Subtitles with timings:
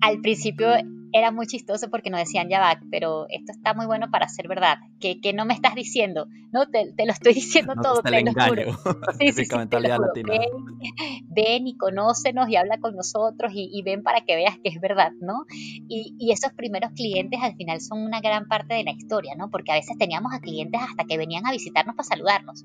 [0.00, 0.68] Al principio
[1.12, 4.48] era muy chistoso porque nos decían, ya va, pero esto está muy bueno para ser
[4.48, 8.22] verdad, que, que no me estás diciendo, no, te, te lo estoy diciendo todo, te,
[8.22, 8.62] lo juro.
[9.18, 9.56] Sí, sí, sí,
[10.24, 10.40] ven,
[11.28, 14.80] ven, y conócenos y habla con nosotros y, y, ven para que veas que es
[14.80, 15.44] verdad, ¿no?
[15.50, 19.50] Y, y esos primeros clientes al final son una gran parte de la historia, ¿no?
[19.50, 22.64] Porque a veces teníamos a clientes hasta que venían a visitarnos para saludarnos.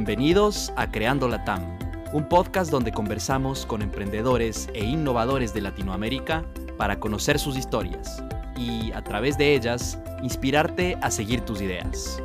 [0.00, 1.76] Bienvenidos a Creando Latam,
[2.14, 6.42] un podcast donde conversamos con emprendedores e innovadores de Latinoamérica
[6.78, 8.24] para conocer sus historias
[8.56, 12.18] y, a través de ellas, inspirarte a seguir tus ideas.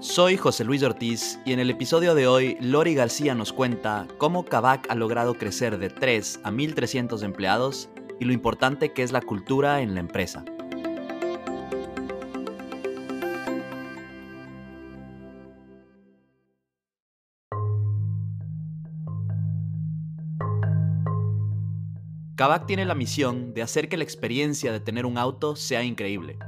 [0.00, 4.46] Soy José Luis Ortiz y en el episodio de hoy Lori García nos cuenta cómo
[4.46, 9.20] Kavak ha logrado crecer de 3 a 1.300 empleados y lo importante que es la
[9.20, 10.42] cultura en la empresa.
[22.36, 26.38] Kavak tiene la misión de hacer que la experiencia de tener un auto sea increíble.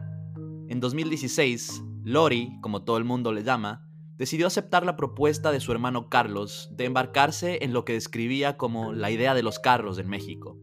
[0.69, 5.72] En 2016, Lori, como todo el mundo le llama, decidió aceptar la propuesta de su
[5.72, 10.11] hermano Carlos de embarcarse en lo que describía como la idea de los carros en
[10.11, 10.58] México.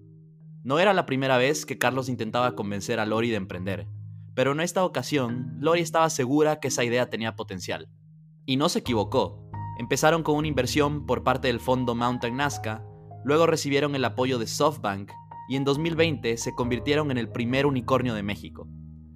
[0.61, 3.87] No era la primera vez que Carlos intentaba convencer a Lori de emprender,
[4.35, 7.89] pero en esta ocasión Lori estaba segura que esa idea tenía potencial.
[8.45, 9.49] Y no se equivocó.
[9.79, 12.85] Empezaron con una inversión por parte del fondo Mountain Nazca
[13.25, 15.11] Luego recibieron el apoyo de SoftBank
[15.49, 18.67] y en 2020 se convirtieron en el primer unicornio de México.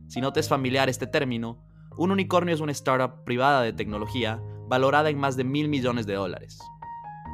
[0.07, 1.63] Si no te es familiar este término,
[1.95, 6.15] un unicornio es una startup privada de tecnología valorada en más de mil millones de
[6.15, 6.57] dólares.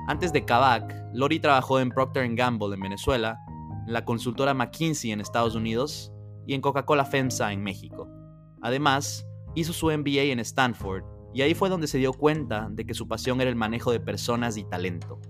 [0.10, 3.40] Antes de Kavak, Lori trabajó en Procter Gamble en Venezuela,
[3.88, 6.12] en la consultora McKinsey en Estados Unidos
[6.46, 8.10] y en Coca-Cola FEMSA en México.
[8.62, 12.94] Además, hizo su MBA en Stanford y ahí fue donde se dio cuenta de que
[12.94, 15.22] su pasión era el manejo de personas y talento.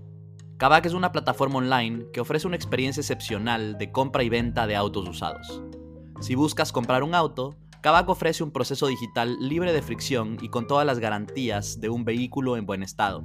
[0.58, 4.74] Kavak es una plataforma online que ofrece una experiencia excepcional de compra y venta de
[4.74, 5.62] autos usados.
[6.22, 10.66] Si buscas comprar un auto, Kavak ofrece un proceso digital libre de fricción y con
[10.66, 13.22] todas las garantías de un vehículo en buen estado.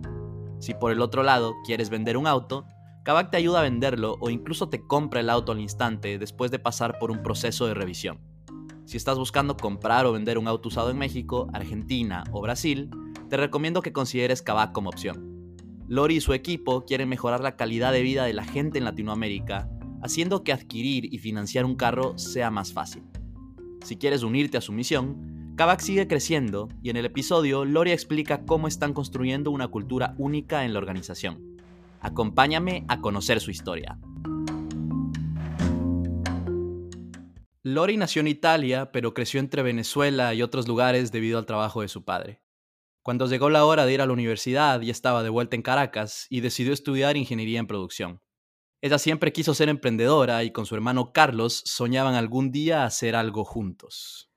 [0.59, 2.65] Si por el otro lado quieres vender un auto,
[3.03, 6.59] Kavak te ayuda a venderlo o incluso te compra el auto al instante después de
[6.59, 8.19] pasar por un proceso de revisión.
[8.83, 12.91] Si estás buscando comprar o vender un auto usado en México, Argentina o Brasil,
[13.29, 15.30] te recomiendo que consideres Kavak como opción.
[15.91, 19.69] Lori y su equipo quieren mejorar la calidad de vida de la gente en Latinoamérica,
[20.01, 23.03] haciendo que adquirir y financiar un carro sea más fácil.
[23.83, 28.45] Si quieres unirte a su misión, Kavak sigue creciendo y en el episodio Lori explica
[28.45, 31.57] cómo están construyendo una cultura única en la organización.
[31.99, 33.99] Acompáñame a conocer su historia.
[37.63, 41.89] Lori nació en Italia, pero creció entre Venezuela y otros lugares debido al trabajo de
[41.89, 42.39] su padre.
[43.03, 46.27] Cuando llegó la hora de ir a la universidad, ya estaba de vuelta en Caracas
[46.29, 48.21] y decidió estudiar ingeniería en producción.
[48.79, 53.43] Ella siempre quiso ser emprendedora y con su hermano Carlos soñaban algún día hacer algo
[53.43, 54.29] juntos.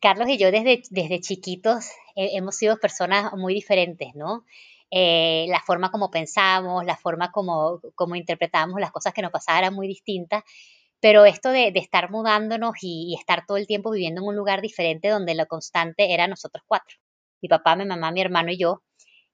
[0.00, 4.44] Carlos y yo desde, desde chiquitos hemos sido personas muy diferentes, ¿no?
[4.90, 9.64] Eh, la forma como pensamos, la forma como, como interpretábamos las cosas que nos pasaban
[9.64, 10.42] era muy distinta,
[11.00, 14.62] pero esto de, estar mudándonos y, y, estar todo el tiempo viviendo en un lugar
[14.62, 16.96] diferente donde lo constante era nosotros cuatro
[17.40, 18.82] mi papá, mi mamá, mi hermano y yo,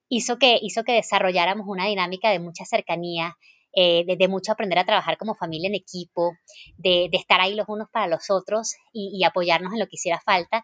[0.09, 3.35] hizo que, hizo que desarrolláramos una dinámica de mucha cercanía,
[3.73, 6.33] eh, de, mucho aprender a trabajar como familia en equipo,
[6.77, 10.63] de, estar ahí los unos para los otros y, apoyarnos en lo que hiciera falta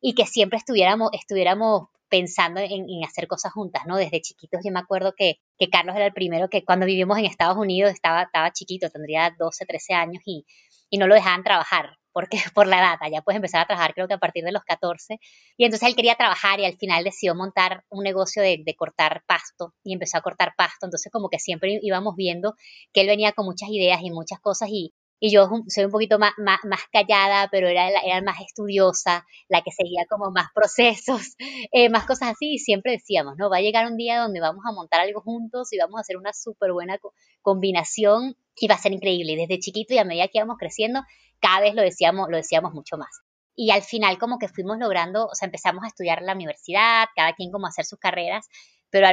[0.00, 3.96] y que siempre estuviéramos, estuviéramos pensando en, hacer cosas juntas, ¿no?
[3.96, 7.26] Desde chiquitos yo me acuerdo que, que, Carlos era el primero que cuando vivimos en
[7.26, 10.44] Estados Unidos estaba, estaba chiquito, tendría 12, 13 años y,
[10.88, 14.08] y no lo dejaban trabajar porque por la edad, ya puedes empezar a trabajar creo
[14.08, 15.18] que a partir de los 14.
[15.56, 19.74] Y entonces él quería trabajar y al final decidió montar un negocio de, cortar pasto
[19.84, 20.86] y empezó a cortar pasto.
[20.86, 22.54] Entonces como que siempre íbamos viendo
[22.92, 26.18] que él venía con muchas ideas y muchas cosas y, y yo soy un poquito
[26.18, 31.36] más, más, callada, pero era, era más estudiosa, la que seguía como más procesos,
[31.72, 33.50] eh, más cosas así, y siempre decíamos, ¿no?
[33.50, 36.16] Va a llegar un día donde vamos a montar algo juntos y vamos a hacer
[36.16, 36.98] una súper buena
[37.42, 39.32] combinación y va a ser increíble.
[39.32, 41.02] Y desde chiquito y a medida que íbamos creciendo,
[41.38, 43.20] cada vez lo decíamos, lo decíamos mucho más.
[43.54, 47.08] Y al final como que fuimos logrando, o sea, empezamos a estudiar en la universidad,
[47.14, 48.48] cada quien como a hacer sus carreras,
[48.88, 49.06] pero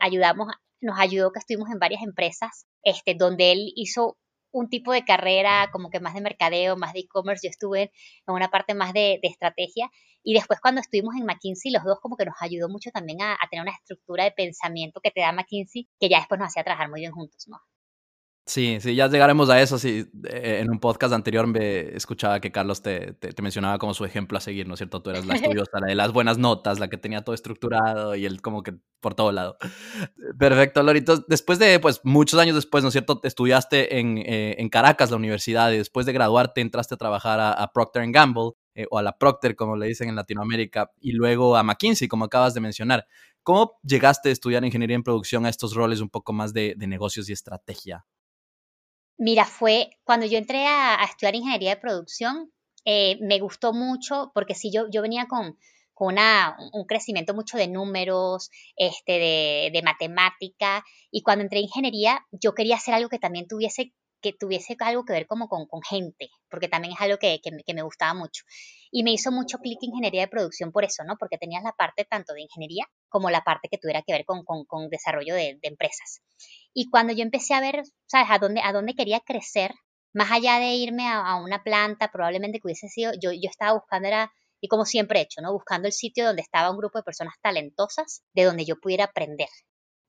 [0.00, 0.48] ayudamos,
[0.80, 4.16] nos ayudó que estuvimos en varias empresas, este, donde él hizo
[4.52, 7.92] un tipo de carrera como que más de mercadeo, más de e-commerce, yo estuve
[8.26, 9.90] en una parte más de, estrategia
[10.22, 13.34] y después cuando estuvimos en McKinsey, los dos como que nos ayudó mucho también a,
[13.34, 16.64] a, tener una estructura de pensamiento que te da McKinsey, que ya después nos hacía
[16.64, 17.58] trabajar muy bien juntos, ¿no?
[18.46, 19.78] Sí, sí, ya llegaremos a eso.
[19.78, 24.04] Sí, eh, en un podcast anterior me escuchaba que Carlos te, te, mencionaba como su
[24.04, 25.02] ejemplo a seguir, ¿no es cierto?
[25.02, 25.34] Tú eras la
[25.64, 28.74] estudiosa, la de las buenas notas, la que tenía todo estructurado y él como que
[29.00, 29.56] por todo lado.
[30.38, 31.24] Perfecto, Lorito.
[31.28, 33.20] Después de, pues, muchos años después, ¿no es cierto?
[33.22, 37.72] Estudiaste en, eh, en Caracas, la universidad, y después de graduarte entraste a trabajar a,
[37.72, 41.62] Procter Gamble, eh, o a la Procter, como le dicen en Latinoamérica, y luego a
[41.62, 43.06] McKinsey, como acabas de mencionar.
[43.42, 46.86] ¿Cómo llegaste a estudiar ingeniería en producción a estos roles un poco más de, de
[46.86, 48.04] negocios y estrategia?
[49.20, 52.50] Mira, fue cuando yo entré a, estudiar ingeniería de producción,
[52.86, 55.58] eh, me gustó mucho porque sí, yo, yo venía con,
[55.92, 61.62] con una, un crecimiento mucho de números, este, de, de matemática, y cuando entré a
[61.62, 65.66] ingeniería, yo quería hacer algo que también tuviese que tuviese algo que ver como con,
[65.66, 68.44] con gente, porque también es algo que, que, me gustaba mucho.
[68.90, 71.16] Y me hizo mucho clic ingeniería de producción por eso, ¿no?
[71.18, 74.44] Porque tenías la parte tanto de ingeniería como la parte que tuviera que ver con,
[74.44, 76.22] con, desarrollo de, de, empresas.
[76.74, 79.72] Y cuando yo empecé a ver, ¿sabes?, a dónde, a dónde quería crecer,
[80.12, 83.74] más allá de irme a, a una planta, probablemente que hubiese sido, yo, yo estaba
[83.74, 85.52] buscando, era, y como siempre he hecho, ¿no?
[85.52, 89.48] Buscando el sitio donde estaba un grupo de personas talentosas, de donde yo pudiera aprender.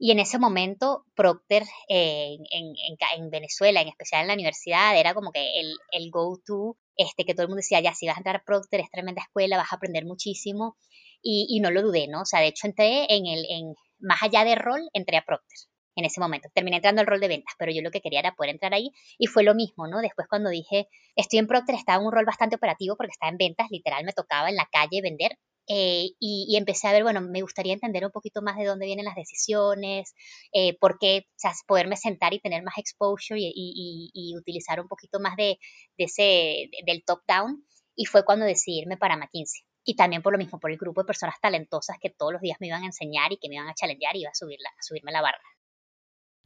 [0.04, 2.74] Y en ese momento, Procter eh, en,
[3.18, 7.36] en, Venezuela, en especial en la universidad, era como que el, el go-to, este, que
[7.36, 9.72] todo el mundo decía, ya, si vas a entrar a Procter, es tremenda escuela, vas
[9.72, 10.76] a aprender muchísimo.
[11.22, 12.22] Y, y no lo dudé, ¿no?
[12.22, 15.60] O sea, de hecho, entré en el, en, más allá de rol, entré a Procter
[15.96, 16.50] en ese momento.
[16.52, 18.90] Terminé entrando al rol de ventas, pero yo lo que quería era poder entrar ahí
[19.20, 20.00] y fue lo mismo, ¿no?
[20.00, 23.38] Después cuando dije, estoy en Procter, estaba en un rol bastante operativo porque estaba en
[23.38, 25.38] ventas, literal me tocaba en la calle vender
[25.74, 29.06] eh, y, empecé a ver, bueno, me gustaría entender un poquito más de dónde vienen
[29.06, 30.14] las decisiones,
[30.52, 35.22] eh, por qué, o sea, poderme sentar y tener más exposure y, utilizar un poquito
[35.22, 35.60] más de,
[35.96, 37.66] ese, del top down.
[37.96, 39.62] Y fue cuando decidí irme para McKinsey.
[39.86, 42.58] Y también por lo mismo, por el grupo de personas talentosas que todos los días
[42.60, 44.84] me iban a enseñar y que me iban a challengear y iba a, subirla, a
[44.84, 45.40] subirme la barra.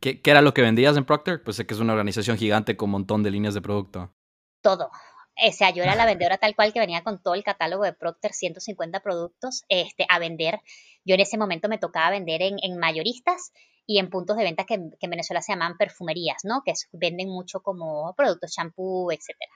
[0.02, 1.42] ¿Qué, ¿Qué, era lo que vendías en Procter?
[1.44, 4.14] Pues sé que es una organización gigante con un montón de líneas de producto.
[4.62, 4.92] Todo,
[5.38, 7.94] o sea, yo era la vendedora tal cual que venía con todo el catálogo de
[7.94, 10.62] Procter, 150 productos, este, a vender.
[11.04, 13.52] Yo en ese momento me tocaba vender en, en mayoristas
[13.86, 16.62] y en puntos de venta que, que, en Venezuela se llaman perfumerías, ¿no?
[16.66, 19.52] Que venden mucho como productos, champú, etcétera.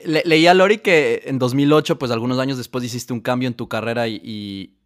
[0.00, 3.68] Le leía Lori que en 2008, pues algunos años después hiciste un cambio en tu
[3.68, 4.20] carrera y,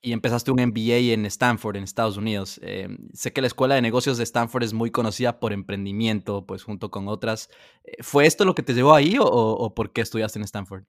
[0.02, 2.60] y, empezaste un MBA en Stanford, en Estados Unidos.
[2.62, 6.62] Eh, sé que la Escuela de Negocios de Stanford es muy conocida por emprendimiento, pues
[6.62, 7.48] junto con otras.
[7.84, 10.84] Eh, ¿Fue esto lo que te llevó ahí o, o por qué estudiaste en Stanford?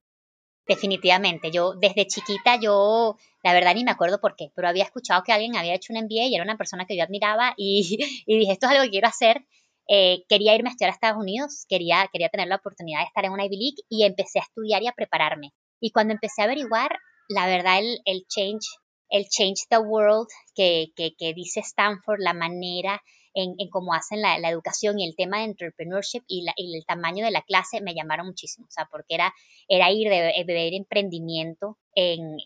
[0.68, 5.24] Definitivamente, yo desde chiquita, yo la verdad ni me acuerdo por qué, pero había escuchado
[5.24, 8.38] que alguien había hecho un MBA y era una persona que yo admiraba y, y
[8.38, 9.46] dije, esto es algo que quiero hacer
[9.92, 13.26] eh, quería irme a estudiar a Estados Unidos, quería, quería tener la oportunidad de estar
[13.26, 15.52] en una Ivy League y empecé a estudiar y a prepararme.
[15.82, 18.68] Y cuando empecé a averiguar, la verdad, el, el change,
[19.10, 23.02] el change the world que, que, dice Stanford, la manera
[23.34, 27.32] en, en, cómo hacen la, educación y el tema de entrepreneurship y, el tamaño de
[27.32, 29.34] la clase me llamaron muchísimo, o sea, porque era,
[29.68, 32.38] era ir de, ver emprendimiento, en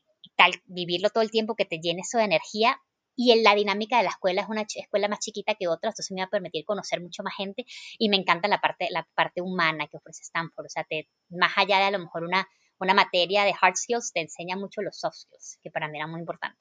[0.65, 2.79] vivirlo todo el tiempo que te llene eso de energía,
[3.15, 6.11] y en la dinámica de la escuela es una escuela más chiquita que otra, entonces
[6.11, 7.65] me va a permitir conocer mucho más gente
[7.97, 11.51] y me encanta la parte, la parte humana que ofrece Stanford, o sea, te, más
[11.57, 12.47] allá de a lo mejor una,
[12.79, 16.07] una materia de hard skills, te enseña mucho los soft skills, que para mí era
[16.07, 16.59] muy importante.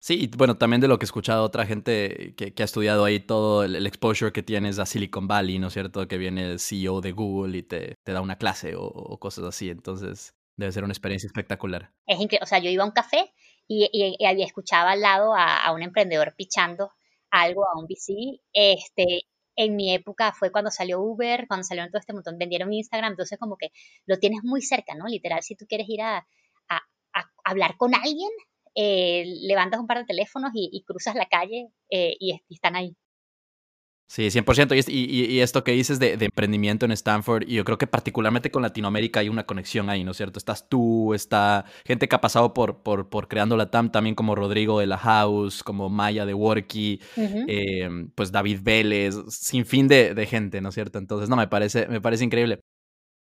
[0.00, 3.04] Sí, y bueno, también de lo que he escuchado otra gente que, que ha estudiado
[3.04, 6.08] ahí todo el, exposure que tienes a Silicon Valley, ¿no es cierto?
[6.08, 9.44] Que viene el CEO de Google y te, te da una clase o, o, cosas
[9.44, 11.92] así, entonces debe ser una experiencia espectacular.
[12.08, 13.32] Es increíble, o sea, yo iba a un café
[13.68, 16.92] y, y, y escuchaba al lado a, a, un emprendedor pichando
[17.30, 18.40] algo a un VC.
[18.52, 19.22] Este,
[19.56, 23.38] en mi época fue cuando salió Uber, cuando salió todo este montón, vendieron Instagram, entonces
[23.38, 23.70] como que
[24.06, 25.06] lo tienes muy cerca, ¿no?
[25.06, 26.26] Literal, si tú quieres ir a,
[26.68, 26.80] a,
[27.44, 28.30] hablar con alguien,
[28.74, 32.96] eh, levantas un par de teléfonos y, y cruzas la calle eh, y, están ahí.
[34.12, 34.76] Sí, 100%.
[34.88, 37.86] Y, y, y esto que dices de, de, emprendimiento en Stanford, y yo creo que
[37.86, 40.38] particularmente con Latinoamérica hay una conexión ahí, ¿no es cierto?
[40.38, 44.34] Estás tú, está gente que ha pasado por, por, por creando la TAM, también como
[44.34, 47.44] Rodrigo de la House, como Maya de Worky, uh -huh.
[47.48, 50.98] eh, pues David Vélez, sin fin de, de, gente, ¿no es cierto?
[50.98, 52.60] Entonces, no, me parece, me parece increíble.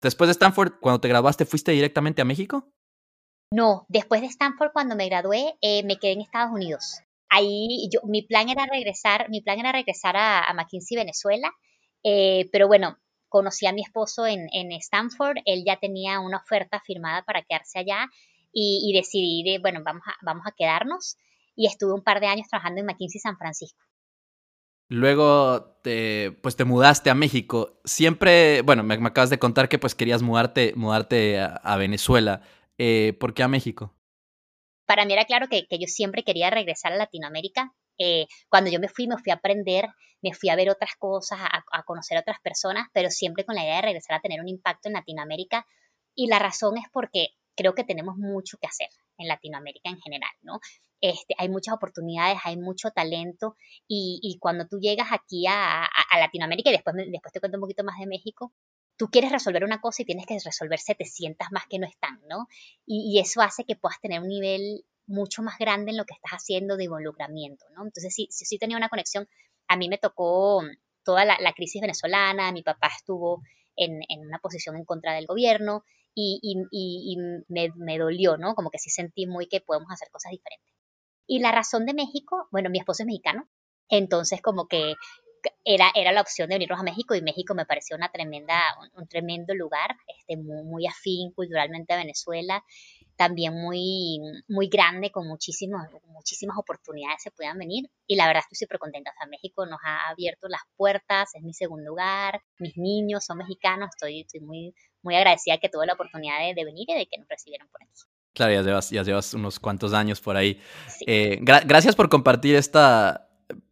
[0.02, 2.68] Después de Stanford, cuando te graduaste, ¿fuiste directamente a México?
[3.54, 8.02] No, después de Stanford, cuando me gradué, eh, me quedé en Estados Unidos ahí yo,
[8.04, 11.52] mi plan era regresar, mi plan era regresar a, McKinsey Venezuela,
[12.04, 17.24] eh, pero bueno, conocí a mi esposo en, Stanford, él ya tenía una oferta firmada
[17.24, 18.08] para quedarse allá
[18.52, 21.18] y, y decidí, de, bueno, vamos a, vamos a quedarnos
[21.56, 23.84] y estuve un par de años trabajando en McKinsey San Francisco.
[24.88, 27.80] Luego te, pues te mudaste a México.
[27.86, 32.42] Siempre, bueno, me, acabas de contar que pues querías mudarte, mudarte a, Venezuela.
[32.80, 33.94] Eh, ¿Por qué a México?
[34.90, 37.72] Para mí era claro que, yo siempre quería regresar a Latinoamérica.
[38.00, 39.88] Eh, cuando yo me fui, me fui a aprender,
[40.24, 43.64] me fui a ver otras cosas, a, conocer a otras personas, pero siempre con la
[43.64, 45.68] idea de regresar a tener un impacto en Latinoamérica.
[46.16, 50.32] Y la razón es porque creo que tenemos mucho que hacer en Latinoamérica en general,
[50.42, 50.60] ¿no?
[51.02, 56.74] Este, hay muchas oportunidades, hay mucho talento y, cuando tú llegas aquí a, Latinoamérica y
[56.74, 58.54] después, después te cuento un poquito más de México,
[59.00, 62.48] tú quieres resolver una cosa y tienes que resolver 700 más que no están, ¿no?
[62.86, 66.34] Y, eso hace que puedas tener un nivel mucho más grande en lo que estás
[66.34, 67.84] haciendo de involucramiento, ¿no?
[67.86, 69.26] Entonces sí, sí, tenía una conexión.
[69.70, 70.64] A mí me tocó
[71.04, 73.42] toda la, crisis venezolana, mi papá estuvo
[73.78, 78.54] en, una posición en contra del gobierno y, y, me, dolió, ¿no?
[78.54, 80.74] Como que sí sentí muy que podemos hacer cosas diferentes.
[81.26, 83.48] Y la razón de México, bueno, mi esposo es mexicano,
[83.88, 84.96] entonces como que
[85.64, 88.60] era, era la opción de venirnos a México y México me pareció una tremenda,
[88.96, 92.64] un, tremendo lugar, este, muy, muy, afín culturalmente a Venezuela,
[93.16, 98.66] también muy, muy grande, con muchísimas, muchísimas oportunidades se puedan venir y la verdad estoy
[98.66, 102.78] súper contenta, o sea, México nos ha abierto las puertas, es mi segundo lugar, mis
[102.78, 106.90] niños son mexicanos, estoy, estoy muy, muy agradecida que tuve la oportunidad de, de venir
[106.90, 107.94] y de que nos recibieron por aquí.
[108.34, 110.62] Claro, ya llevas, ya llevas unos cuantos años por ahí.
[111.06, 113.29] Eh, gracias por compartir esta,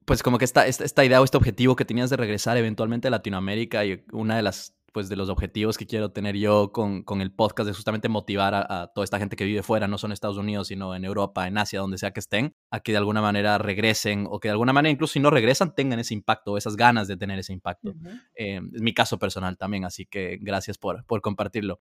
[0.08, 3.12] pues como que esta, esta, idea o este objetivo que tenías de regresar eventualmente a
[3.12, 7.20] Latinoamérica y una de las pues de los objetivos que quiero tener yo con, con
[7.20, 10.14] el podcast es justamente motivar a, toda esta gente que vive fuera, no solo en
[10.14, 13.22] Estados Unidos, sino en Europa, en Asia, donde sea que estén, a que de alguna
[13.22, 16.78] manera regresen o que de alguna manera incluso si no regresan tengan ese impacto, esas
[16.78, 17.94] ganas de tener ese impacto.
[18.34, 21.82] Eh, es mi caso personal también, así que gracias por, por compartirlo.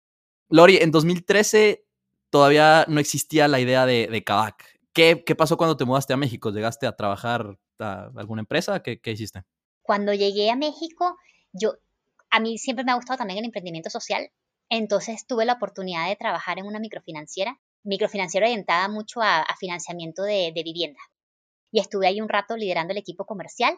[0.49, 1.85] Lori, en 2013
[2.29, 4.77] todavía no existía la idea de, de Kavak.
[4.91, 6.51] ¿Qué, ¿Qué, pasó cuando te mudaste a México?
[6.51, 8.81] ¿Llegaste a trabajar a alguna empresa?
[8.81, 9.43] ¿Qué, ¿Qué, hiciste?
[9.81, 11.17] Cuando llegué a México,
[11.51, 11.73] yo,
[12.29, 14.29] a mí siempre me ha gustado también el emprendimiento social,
[14.69, 20.51] entonces tuve la oportunidad de trabajar en una microfinanciera, microfinanciera orientada mucho a, financiamiento de,
[20.53, 20.99] de vivienda.
[21.71, 23.77] Y estuve ahí un rato liderando el equipo comercial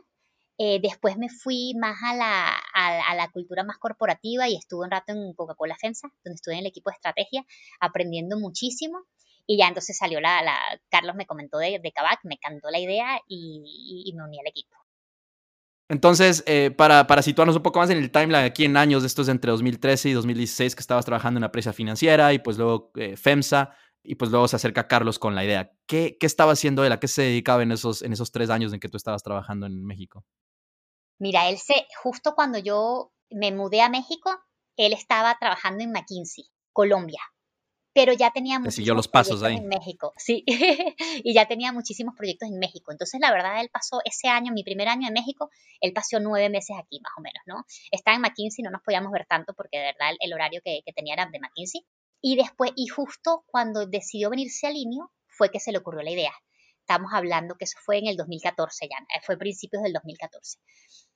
[0.63, 4.91] eh, después me fui más a la, a, la, cultura más corporativa y estuve un
[4.91, 7.43] rato en Coca-Cola FEMSA, donde estuve en el equipo de estrategia,
[7.79, 8.99] aprendiendo muchísimo.
[9.51, 10.57] Y ya entonces salió la, la
[10.89, 14.77] Carlos me comentó de, de Kavak, me cantó la idea y, me uní al equipo.
[15.89, 19.27] Entonces, eh, para, para, situarnos un poco más en el timeline, aquí en años, estos
[19.27, 23.17] entre 2013 y 2016, que estabas trabajando en una empresa financiera y pues luego eh,
[23.17, 25.73] FEMSA, y pues luego se acerca Carlos con la idea.
[25.85, 26.93] ¿Qué, ¿Qué, estaba haciendo él?
[26.93, 29.65] ¿A qué se dedicaba en esos, en esos tres años en que tú estabas trabajando
[29.65, 30.23] en México?
[31.19, 34.31] Mira, él se, justo cuando yo me mudé a México,
[34.77, 37.19] él estaba trabajando en McKinsey, Colombia.
[37.93, 39.57] Pero ya tenía muchísimos los pasos ahí.
[39.57, 42.91] en México, sí, y ya tenía muchísimos proyectos en México.
[42.91, 45.49] Entonces, la verdad, él pasó ese año, mi primer año en México,
[45.81, 47.65] él pasó nueve meses aquí, más o menos, ¿no?
[47.91, 50.93] Estaba en McKinsey, no nos podíamos ver tanto porque de verdad el, horario que, que,
[50.93, 51.85] tenía era de McKinsey.
[52.21, 56.11] Y después, y justo cuando decidió venirse a Linio, fue que se le ocurrió la
[56.11, 56.33] idea.
[56.79, 60.59] Estamos hablando que eso fue en el 2014 ya, fue principios del 2014.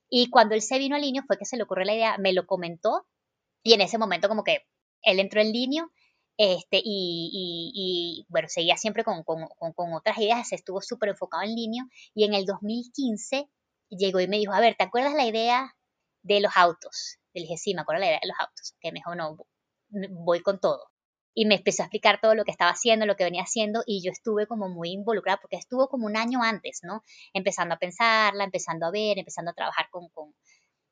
[0.08, 2.32] Y cuando él se vino al Linio fue que se le ocurrió la idea, me
[2.32, 3.06] lo comentó
[3.62, 4.66] y en ese momento como que
[5.02, 5.90] él entró en Linio
[6.36, 11.54] este, y, y, bueno, seguía siempre con, con, con, otras ideas, estuvo súper enfocado en
[11.54, 13.48] Linio y en el 2015
[13.90, 15.74] llegó y me dijo, a ver, ¿te acuerdas la idea
[16.22, 17.18] de los autos?
[17.32, 18.74] Le dije, sí, me acuerdo la idea de los autos.
[18.80, 19.36] Que me dijo, no,
[20.10, 20.90] voy con todo
[21.36, 24.02] y me empezó a explicar todo lo que estaba haciendo, lo que venía haciendo y
[24.02, 27.04] yo estuve como muy involucrada porque estuvo como un año antes, ¿no?
[27.34, 30.34] Empezando a pensarla, empezando a ver, empezando a trabajar con, con,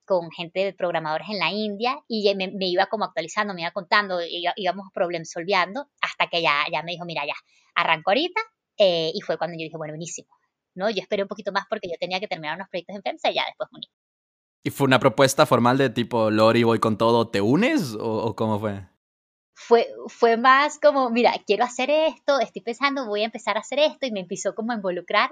[0.05, 4.19] con gente de programadores en la India y me, iba como actualizando, me iba contando,
[4.57, 7.35] íbamos problem solviando hasta que ya, ya me dijo, mira, ya,
[7.75, 8.41] arranco ahorita
[8.79, 10.29] eh, y fue cuando yo dije, bueno, buenísimo,
[10.75, 10.91] ¿no?
[10.91, 13.35] Yo esperé un poquito más porque yo tenía que terminar unos proyectos en FEMSA y
[13.35, 13.87] ya después uní.
[14.67, 18.59] ¿Y fue una propuesta formal de tipo, Lori, voy con todo, ¿te unes o cómo
[18.59, 18.87] fue?
[19.55, 23.79] fue, fue más como, mira, quiero hacer esto, estoy pensando, voy a empezar a hacer
[23.79, 25.31] esto y me empezó como a involucrar.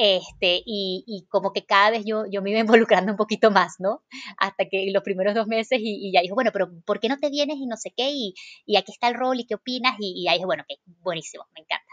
[0.00, 3.74] Este, y, y como que cada vez yo, yo me iba involucrando un poquito más,
[3.80, 4.04] ¿no?
[4.38, 7.30] Hasta que los primeros dos meses y, ya dijo, bueno, pero ¿por qué no te
[7.30, 8.10] vienes y no sé qué?
[8.12, 10.78] Y, y aquí está el rol y qué opinas y, y ahí dije, bueno, ok,
[11.02, 11.92] buenísimo, me encanta.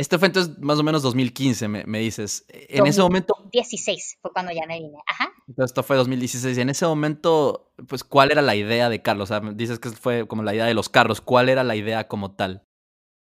[0.00, 2.46] Esto fue entonces más o menos 2015, me, me dices.
[2.48, 3.34] En ese momento...
[3.36, 5.30] 2016 fue cuando ya me vine, ajá.
[5.46, 6.56] Entonces esto fue 2016.
[6.56, 9.30] Y en ese momento, pues, ¿cuál era la idea de Carlos?
[9.30, 11.20] O sea, dices que fue como la idea de los carros.
[11.20, 12.66] ¿Cuál era la idea como tal?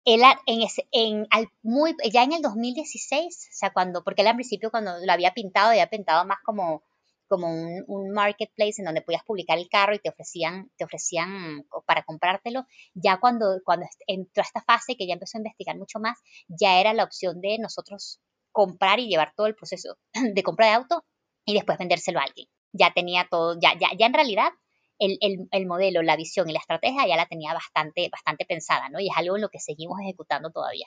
[0.06, 0.22] Él,
[2.10, 5.70] ya en el 2016, o sea, cuando, porque él al principio cuando lo había pintado,
[5.70, 6.82] había pintado más como
[7.28, 12.04] como un, marketplace en donde podías publicar el carro y te ofrecían, te ofrecían para
[12.04, 12.64] comprártelo.
[12.94, 16.80] Ya cuando, cuando entró a esta fase que ya empezó a investigar mucho más, ya
[16.80, 18.20] era la opción de nosotros
[18.52, 19.98] comprar y llevar todo el proceso
[20.34, 21.04] de compra de auto
[21.44, 22.48] y después vendérselo a alguien.
[22.72, 24.50] Ya tenía todo, ya, ya, ya en realidad
[24.98, 28.88] el, el, el, modelo, la visión y la estrategia ya la tenía bastante, bastante pensada,
[28.88, 29.00] ¿no?
[29.00, 30.86] Y es algo en lo que seguimos ejecutando todavía.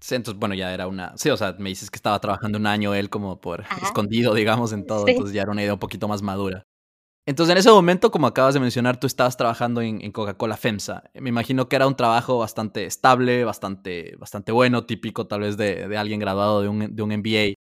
[0.00, 1.16] Sí, entonces, bueno, ya era una...
[1.16, 4.72] Sí, o sea, me dices que estaba trabajando un año él como por escondido, digamos,
[4.72, 6.66] en todo, entonces ya era una idea un poquito más madura.
[7.26, 11.10] Entonces, en ese momento, como acabas de mencionar, tú estabas trabajando en, Coca-Cola FEMSA.
[11.14, 15.86] Me imagino que era un trabajo bastante estable, bastante, bastante bueno, típico tal vez de,
[15.86, 17.54] de alguien graduado de un, de un MBA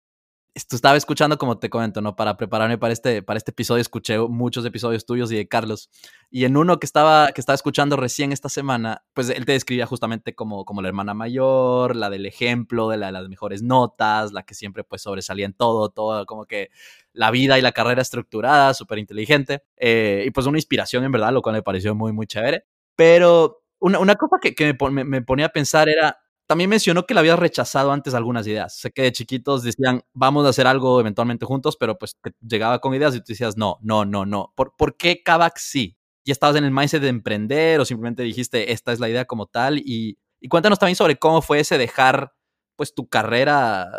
[0.58, 2.16] estaba escuchando, como te comento, ¿no?
[2.16, 5.90] Para prepararme para este, para este episodio, escuché muchos episodios tuyos y de Carlos.
[6.30, 9.86] Y en uno que estaba, que estaba escuchando recién esta semana, pues él te describía
[9.86, 14.54] justamente como, como la hermana mayor, la del ejemplo, de, las mejores notas, la que
[14.54, 16.70] siempre pues sobresalía en todo, todo como que
[17.14, 19.64] la vida y la carrera estructurada, súper inteligente.
[19.78, 22.66] Eh, y pues una inspiración en verdad, lo cual me pareció muy, muy chévere.
[22.96, 27.14] Pero una, una cosa que, que me, me ponía a pensar era, también mencionó que
[27.14, 28.74] le había rechazado antes algunas ideas.
[28.78, 32.96] Sé que de chiquitos decían, vamos a hacer algo eventualmente juntos, pero pues llegaba con
[32.96, 34.54] ideas y tú decías, no, no, no, no.
[34.56, 35.98] ¿Por, ¿por qué Kavak sí?
[36.24, 39.46] ¿Ya estabas en el mindset de emprender o simplemente dijiste, esta es la idea como
[39.46, 39.80] tal?
[39.80, 40.18] Y,
[40.50, 42.34] cuéntanos también sobre cómo fue ese dejar
[42.78, 43.90] pues tu carrera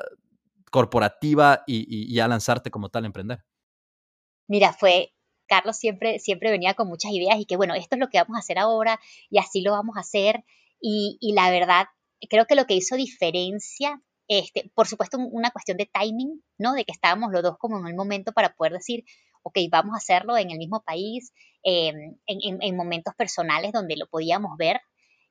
[0.70, 3.44] corporativa y, y, y a lanzarte como tal a emprender.
[4.46, 5.12] Mira, fue
[5.46, 8.36] Carlos siempre, siempre venía con muchas ideas y que bueno, esto es lo que vamos
[8.36, 10.44] a hacer ahora y así lo vamos a hacer.
[10.80, 11.88] Y la verdad,
[12.28, 16.74] creo que lo que hizo diferencia, este, por supuesto, una cuestión de timing, ¿no?
[16.74, 19.04] De que estábamos los dos como en el momento para poder decir,
[19.42, 21.32] ok, vamos a hacerlo en el mismo país,
[21.62, 24.76] em, en, momentos personales donde lo podíamos ver,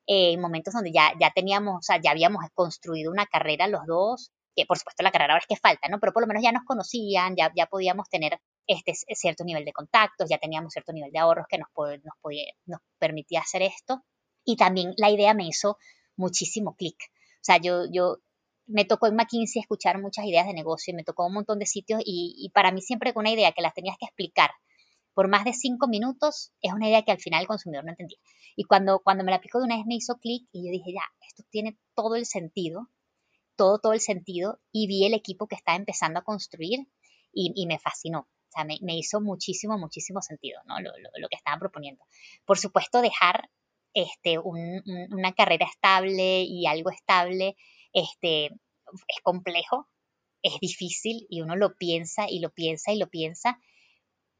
[0.07, 3.85] eh, en momentos donde ya, ya teníamos, o sea, ya habíamos construido una carrera los
[3.85, 5.99] dos, que por supuesto la carrera ahora es que falta, ¿no?
[5.99, 9.71] Pero por lo menos ya nos conocían, ya, ya podíamos tener este cierto nivel de
[9.71, 11.69] contactos, ya teníamos cierto nivel de ahorros que nos,
[12.03, 14.03] nos, podía, nos permitía hacer esto.
[14.43, 15.77] Y también la idea me hizo
[16.17, 16.97] muchísimo clic.
[17.35, 18.17] O sea, yo, yo
[18.67, 21.65] me tocó en McKinsey escuchar muchas ideas de negocio y me tocó un montón de
[21.65, 24.51] sitios y, para mí siempre con una idea que las tenías que explicar
[25.13, 28.19] por más de cinco minutos es una idea que al final el consumidor no entendía.
[28.55, 30.93] Y cuando, cuando me la aplicó de una vez me hizo clic y yo dije,
[30.93, 32.89] ya, esto tiene todo el sentido,
[33.55, 36.87] todo, todo el sentido y vi el equipo que estaba empezando a construir
[37.33, 38.19] y, me fascinó.
[38.19, 40.79] O sea, me, hizo muchísimo, muchísimo sentido, ¿no?
[40.81, 42.03] Lo, lo, lo que estaban proponiendo.
[42.45, 43.49] Por supuesto, dejar
[43.93, 47.55] este, una carrera estable y algo estable,
[47.93, 49.87] este, es complejo,
[50.43, 53.59] es difícil y uno lo piensa y lo piensa y lo piensa,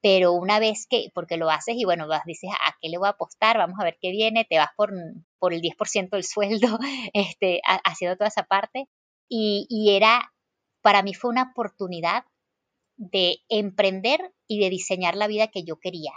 [0.01, 3.07] pero una vez que, porque lo haces y bueno, vas, dices, ¿a qué le voy
[3.07, 3.57] a apostar?
[3.57, 4.93] Vamos a ver qué viene, te vas por,
[5.39, 6.79] por el 10% del sueldo,
[7.13, 8.87] este, haciendo toda esa parte.
[9.27, 10.33] Y, y era,
[10.81, 12.23] para mí fue una oportunidad
[12.95, 16.13] de emprender y de diseñar la vida que yo quería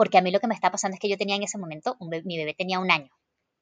[0.00, 1.98] porque a mí lo que me está pasando es que yo tenía en ese momento,
[2.24, 3.12] mi bebé tenía un año,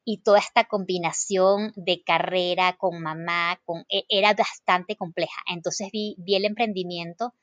[0.04, 5.42] y toda esta combinación de carrera con mamá con, e, era bastante compleja.
[5.48, 7.34] Entonces vi, el emprendimiento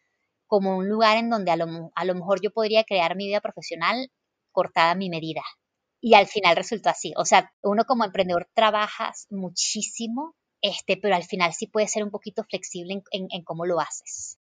[0.47, 1.67] como un lugar en donde a lo,
[2.15, 4.09] mejor yo podría crear mi vida profesional
[4.53, 5.43] cortada a mi medida.
[5.99, 7.11] Y al final resultó así.
[7.17, 12.11] O sea, uno como emprendedor trabajas muchísimo, este, pero al final sí puede ser un
[12.11, 14.39] poquito flexible en cómo lo haces.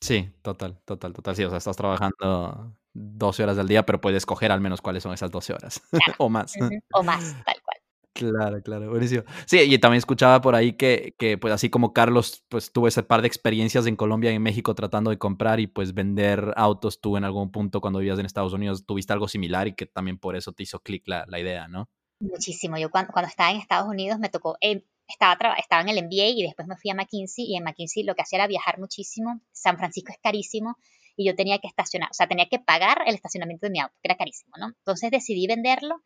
[0.00, 1.36] Sí, total, total, total.
[1.36, 5.02] Sí, o sea, estás trabajando 12 horas al día, pero puedes escoger al menos cuáles
[5.02, 5.82] son esas 12 horas
[6.18, 6.54] o más.
[6.92, 7.76] O más, tal cual.
[8.16, 9.24] Claro, claro, buenísimo.
[9.44, 13.02] Sí, y también escuchaba por ahí que, que, pues así como Carlos, pues tuvo ese
[13.02, 17.02] par de experiencias en Colombia y en México tratando de comprar y pues vender autos,
[17.02, 20.18] tú en algún punto cuando vivías en Estados Unidos tuviste algo similar y que también
[20.18, 21.90] por eso te hizo clic la, la, idea, ¿no?
[22.18, 22.78] Muchísimo.
[22.78, 26.28] Yo cuando, cuando, estaba en Estados Unidos me tocó, eh, estaba, estaba en el MBA
[26.28, 29.40] y después me fui a McKinsey y en McKinsey lo que hacía era viajar muchísimo.
[29.52, 30.76] San Francisco es carísimo
[31.16, 33.94] y yo tenía que estacionar, o sea, tenía que pagar el estacionamiento de mi auto,
[34.02, 34.68] que era carísimo, ¿no?
[34.68, 36.02] Entonces decidí venderlo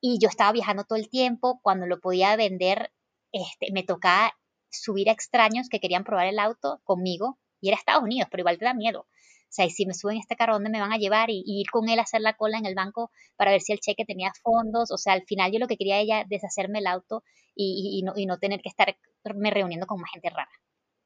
[0.00, 2.92] y yo estaba viajando todo el tiempo, cuando lo podía vender,
[3.32, 4.32] este, me tocaba
[4.70, 8.58] subir a extraños que querían probar el auto conmigo y era Estados Unidos, pero igual
[8.58, 9.06] te da miedo.
[9.48, 11.30] O sea, y si me suben este carro, ¿dónde me van a llevar?
[11.30, 13.80] Y, ir con él a hacer la cola en el banco para ver si el
[13.80, 14.90] cheque tenía fondos.
[14.90, 17.24] O sea, al final yo lo que quería era deshacerme el auto
[17.58, 20.50] y, y, no, y no tener que estarme reuniendo con más gente rara.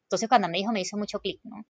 [0.05, 1.65] Entonces cuando me dijo me hizo mucho clic, ¿no?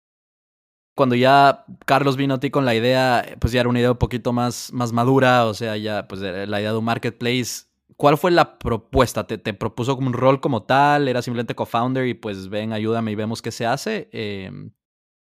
[0.95, 3.97] cuando ya Carlos vino a ti con la idea, pues ya era una idea un
[3.97, 7.65] poquito más, más madura, o sea, ya pues eh, la idea de un marketplace.
[7.97, 9.27] ¿Cuál fue la propuesta?
[9.27, 11.07] ¿Te, te propuso como un rol como tal?
[11.07, 14.09] ¿Era simplemente co-founder y pues ven, ayúdame y vemos qué se hace?
[14.11, 14.71] Em,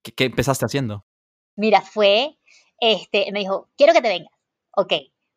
[0.03, 1.05] ¿qué, ¿qué, empezaste haciendo?
[1.57, 2.39] Mira, fue,
[2.79, 4.33] este, me dijo, quiero que te vengas.
[4.77, 4.93] Ok,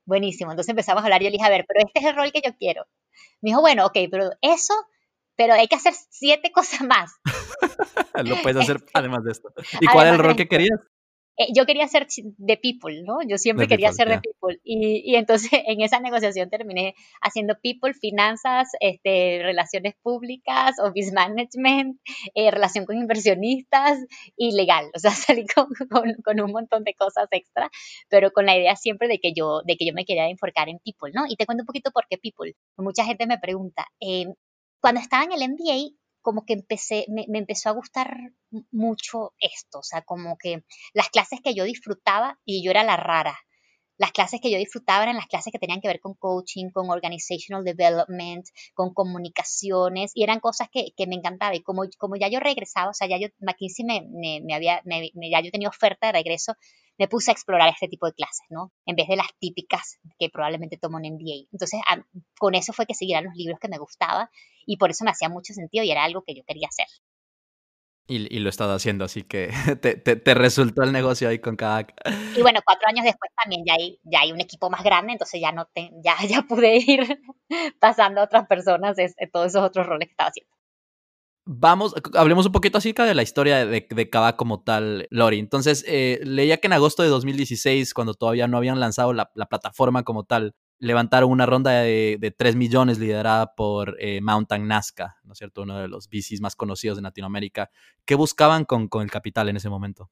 [0.06, 0.52] buenísimo.
[0.52, 2.32] Entonces empezamos a hablar y yo le dije, a ver, pero este es el rol
[2.32, 2.86] que yo quiero.
[3.42, 4.74] Me dijo, bueno, ok, pero eso,
[5.36, 7.14] pero hay que hacer siete cosas más.
[8.24, 9.54] Lo puedes hacer además de esto.
[9.80, 10.80] ¿Y cuál era el rol que querías?
[11.36, 13.18] Eh, yo quería ser de people, ¿no?
[13.28, 14.60] Yo siempre quería ser de people.
[14.64, 22.00] Y, y, entonces en esa negociación terminé haciendo people, finanzas, este, relaciones públicas, office management,
[22.36, 24.00] eh, relación con inversionistas
[24.38, 24.92] y legal.
[24.96, 25.68] O sea, salí con,
[26.24, 27.70] con, un montón de cosas extra,
[28.10, 30.80] pero con la idea siempre de que yo, de que yo me quería enfocar en
[30.80, 31.24] people, ¿no?
[31.28, 32.54] Y te cuento un poquito por qué people.
[32.78, 34.26] Mucha gente me pregunta, eh,
[34.80, 38.18] cuando estaba en el MBA, como que empecé, me, empezó a gustar
[38.72, 42.98] mucho esto, o sea, como que las clases que yo disfrutaba y yo era la
[42.98, 43.38] rara.
[43.98, 46.90] Las clases que yo disfrutaba eran las clases que tenían que ver con coaching, con
[46.90, 51.56] organizational development, con comunicaciones, y eran cosas que, me encantaba.
[51.56, 54.02] Y como, como ya yo regresaba, o sea, ya yo, McKinsey me,
[54.42, 56.56] me, había, ya yo tenía oferta de regreso,
[56.98, 58.72] me puse a explorar este tipo de clases, ¿no?
[58.86, 61.48] En vez de las típicas que probablemente tomo en MBA.
[61.52, 61.82] Entonces,
[62.38, 64.30] con eso fue que siguieran los libros que me gustaba
[64.66, 66.88] y por eso me hacía mucho sentido y era algo que yo quería hacer.
[68.06, 69.50] Y, lo he estado haciendo, así que
[69.82, 71.94] te, te, resultó el negocio ahí con Kavak.
[72.36, 75.40] Y bueno, cuatro años después también ya hay, ya hay un equipo más grande, entonces
[75.40, 77.22] ya no te, ya, ya pude ir
[77.80, 80.52] pasando a otras personas de, todos esos otros roles que estaba haciendo.
[81.46, 85.40] Vamos, hablemos un poquito acerca de la historia de, de como tal, Lori.
[85.40, 89.48] Entonces, eh, leía que en agosto de 2016, cuando todavía no habían lanzado la, la
[89.48, 95.18] plataforma como tal, levantaron una ronda de, de 3 millones liderada por eh, Mountain Nazca,
[95.24, 95.62] ¿no es cierto?
[95.62, 97.70] Uno de los VCs más conocidos de Latinoamérica.
[98.06, 100.12] ¿Qué buscaban con, el capital en ese momento?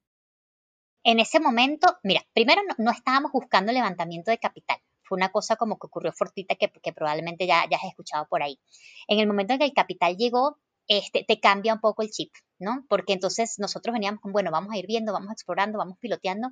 [1.03, 4.77] En ese momento, mira, primero no, estábamos buscando levantamiento de capital.
[5.01, 8.43] Fue una cosa como que ocurrió fortita que, que probablemente ya, ya has escuchado por
[8.43, 8.59] ahí.
[9.07, 10.57] En el momento en que el capital llegó,
[10.91, 12.85] este, te cambia un poco el chip, ¿no?
[12.89, 16.49] Porque entonces nosotros veníamos con, bueno, vamos a ir viendo, vamos explorando, vamos piloteando,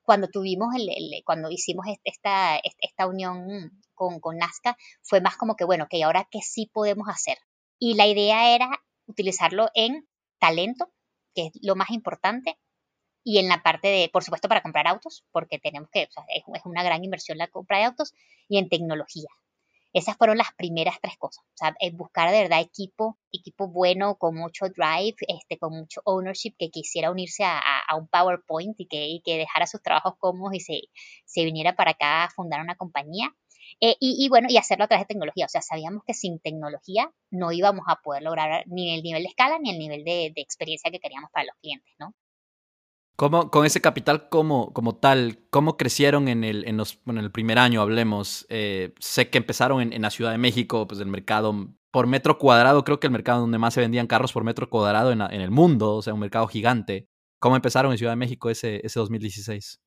[0.00, 0.88] cuando tuvimos el,
[1.26, 6.26] cuando hicimos esta, esta unión con, con Nazca, fue más como que, bueno, que ahora
[6.30, 7.36] qué sí podemos hacer.
[7.78, 10.90] Y la idea era utilizarlo en talento,
[11.34, 12.58] que es lo más importante,
[13.22, 16.24] y en la parte de, por supuesto, para comprar autos, porque tenemos que, o sea,
[16.34, 18.14] es, una gran inversión la compra de autos,
[18.48, 19.28] y en tecnología.
[19.92, 21.44] Esas fueron las primeras tres cosas.
[21.44, 26.54] O sea, buscar de verdad equipo, equipo bueno, con mucho drive, este, con mucho ownership,
[26.58, 27.60] que quisiera unirse a,
[27.96, 30.80] un PowerPoint y que, que, dejara sus trabajos cómodos y se,
[31.26, 33.34] se viniera para acá a fundar una compañía.
[33.80, 35.46] Eh, y, bueno, y hacerlo a través de tecnología.
[35.46, 39.28] O sea, sabíamos que sin tecnología no íbamos a poder lograr ni el nivel de
[39.28, 42.14] escala ni el nivel de, de experiencia que queríamos para los clientes, ¿no?
[43.16, 47.30] ¿Cómo, con ese capital como, como tal, cómo crecieron en el, en los, en el
[47.30, 48.46] primer año, hablemos?
[48.48, 52.38] Eh, sé que empezaron en, en, la Ciudad de México, pues el mercado por metro
[52.38, 55.40] cuadrado, creo que el mercado donde más se vendían carros por metro cuadrado en, en
[55.42, 57.06] el mundo, o sea, un mercado gigante.
[57.38, 59.80] ¿Cómo empezaron en Ciudad de México ese, ese 2016?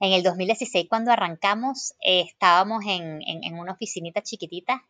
[0.00, 4.82] En el 2016, cuando arrancamos, eh, estábamos en, en, una oficinita chiquitita,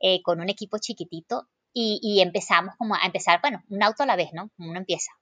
[0.00, 4.06] eh, con un equipo chiquitito, y, y, empezamos como a empezar, bueno, un auto a
[4.06, 4.50] la vez, ¿no?
[4.58, 5.12] Uno empieza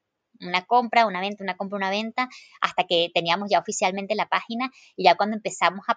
[0.41, 2.29] una compra, una venta, una compra, una venta,
[2.61, 5.97] hasta que teníamos ya oficialmente la página y ya cuando empezamos a,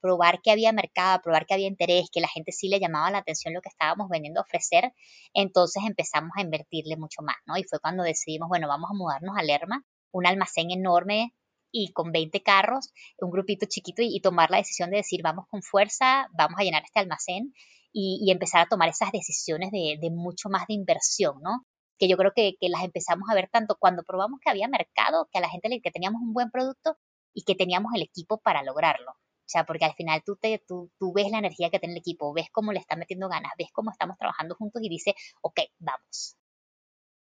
[0.00, 3.10] probar que había mercado, a probar que había interés, que la gente sí le llamaba
[3.10, 4.92] la atención lo que estábamos vendiendo a ofrecer,
[5.34, 7.56] entonces empezamos a invertirle mucho más, ¿no?
[7.56, 11.34] Y fue cuando decidimos, bueno, vamos a mudarnos a Lerma, un almacén enorme
[11.72, 15.62] y con 20 carros, un grupito chiquito y, tomar la decisión de decir, vamos con
[15.62, 17.54] fuerza, vamos a llenar este almacén
[17.92, 21.64] y, empezar a tomar esas decisiones de, de, mucho más de inversión, ¿no?
[22.00, 25.38] Que yo creo que, las empezamos a ver tanto cuando probamos que había mercado, que
[25.38, 26.96] a la gente le que teníamos un buen producto
[27.34, 29.10] y que teníamos el equipo para lograrlo.
[29.10, 31.98] O sea, porque al final tú, te, tú, tú ves la energía que tiene el
[31.98, 35.60] equipo, ves cómo le está metiendo ganas, ves cómo estamos trabajando juntos y dice, ok,
[35.78, 36.36] vamos.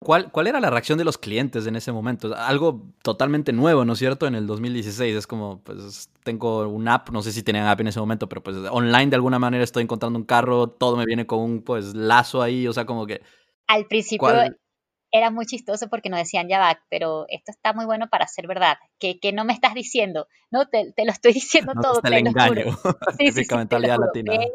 [0.00, 2.32] ¿Cuál, ¿Cuál era la reacción de los clientes en ese momento?
[2.36, 4.28] Algo totalmente nuevo, ¿no es cierto?
[4.28, 7.88] En el 2016 es como, pues tengo un app, no sé si tenían app en
[7.88, 11.26] ese momento, pero pues online de alguna manera estoy encontrando un carro, todo me viene
[11.26, 13.22] con un pues lazo ahí, o sea, como que...
[13.66, 14.28] Al principio
[15.10, 18.46] era muy chistoso porque nos decían, ya va, pero esto está muy bueno para ser
[18.46, 22.20] verdad, que, que no me estás diciendo, no, te, te lo estoy diciendo todo, te,
[22.20, 22.62] lo juro.
[23.18, 23.46] Sí, sí,
[24.24, 24.50] ven,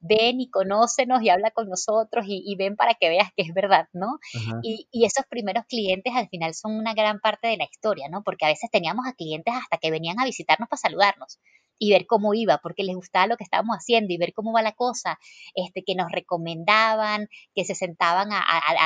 [0.00, 3.52] ven, y conócenos y habla con nosotros y, y, ven para que veas que es
[3.54, 4.18] verdad, ¿no?
[4.62, 8.22] Y, y, esos primeros clientes al final son una gran parte de la historia, ¿no?
[8.22, 11.38] Porque a veces teníamos a clientes hasta que venían a visitarnos para saludarnos
[11.82, 14.62] y ver cómo iba, porque les gustaba lo que estábamos haciendo y ver cómo va
[14.62, 15.18] la cosa,
[15.56, 18.44] este, que nos recomendaban, que se sentaban a,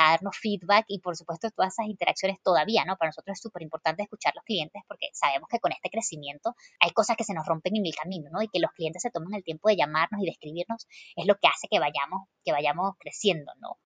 [0.09, 2.97] darnos feedback y por supuesto todas esas interacciones todavía, ¿no?
[2.97, 6.55] Para nosotros es súper importante escuchar a los clientes porque sabemos que con este crecimiento
[6.79, 8.41] hay cosas que se nos rompen en el camino, ¿no?
[8.41, 11.35] Y que los clientes se tomen el tiempo de llamarnos y de escribirnos es lo
[11.35, 13.77] que hace que vayamos, que vayamos creciendo, ¿no?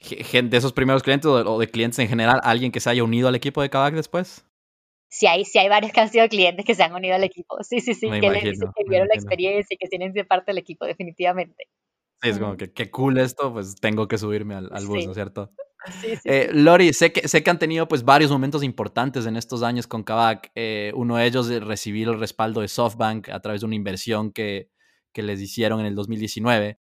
[0.00, 3.36] de esos primeros clientes o de clientes en general, alguien que se haya unido al
[3.36, 4.44] equipo de Kavak después?
[5.12, 7.58] Si hay, si hay varios que han sido clientes que se han unido al equipo.
[7.62, 10.52] Sí, sí, sí, que les dicen que vieron la experiencia y que tienen de parte
[10.52, 11.68] del equipo, definitivamente.
[12.22, 15.14] Sí, es como que qué cool esto, pues tengo que subirme al, bus, ¿no es
[15.14, 15.50] cierto?
[16.24, 19.86] Eh, Lori, sé que, sé que han tenido pues varios momentos importantes en estos años
[19.86, 20.50] con Kavak.
[20.54, 24.32] Eh, uno de ellos es recibir el respaldo de SoftBank a través de una inversión
[24.32, 24.70] que,
[25.12, 26.78] que les hicieron en el 2019.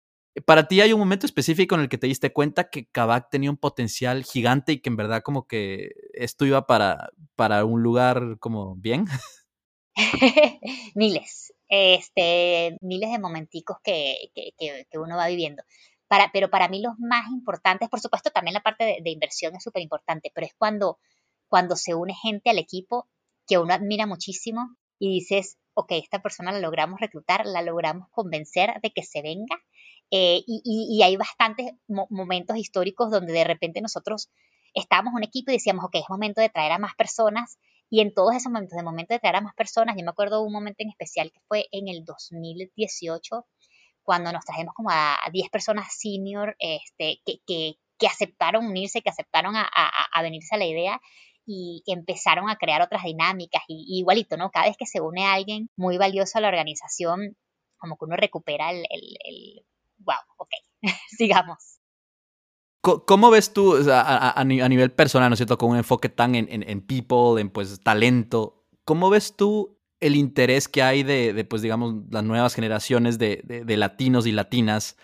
[0.47, 3.51] Para ti hay un momento específico en el que te diste cuenta que Kavak tenía
[3.51, 8.39] un potencial gigante y que en verdad como que esto iba para, para un lugar
[8.41, 9.07] como bien.
[10.95, 15.63] miles, este, miles de momenticos que, que, uno va viviendo.
[16.09, 19.63] Para, pero para mí los más importantes, por supuesto también la parte de, inversión es
[19.63, 20.99] súper importante, pero es cuando,
[21.49, 23.09] cuando se une gente al equipo
[23.47, 28.81] que uno admira muchísimo y dices, ok, esta persona la logramos reclutar, la logramos convencer
[28.83, 29.57] de que se venga.
[30.11, 34.31] Eh, y, y, hay bastantes momentos históricos donde de repente nosotros
[34.75, 37.59] estábamos un equipo y decíamos, ok, es momento de traer a más personas.
[37.91, 40.43] Y en todos esos momentos, de momento de traer a más personas, yo me acuerdo
[40.43, 43.47] un momento en especial que fue en el 2018,
[44.03, 49.11] cuando nos trajimos como a 10 personas senior este, que, que, que aceptaron unirse, que
[49.11, 51.01] aceptaron a, a, a venirse a la idea
[51.47, 54.51] y empezaron a crear otras dinámicas y, igualito, ¿no?
[54.51, 57.37] Cada vez que se une alguien muy valioso a la organización,
[57.77, 59.67] como que uno recupera el, el,
[60.05, 60.51] wow, ok,
[61.17, 61.81] sigamos.
[62.81, 66.87] ¿Cómo ves tú a, nivel personal, ¿no es cierto?, con un enfoque tan en, en,
[66.87, 71.95] people, en pues talento, ¿cómo ves tú el interés que hay de, de pues digamos,
[72.11, 74.99] las nuevas generaciones de, de, de latinos y latinas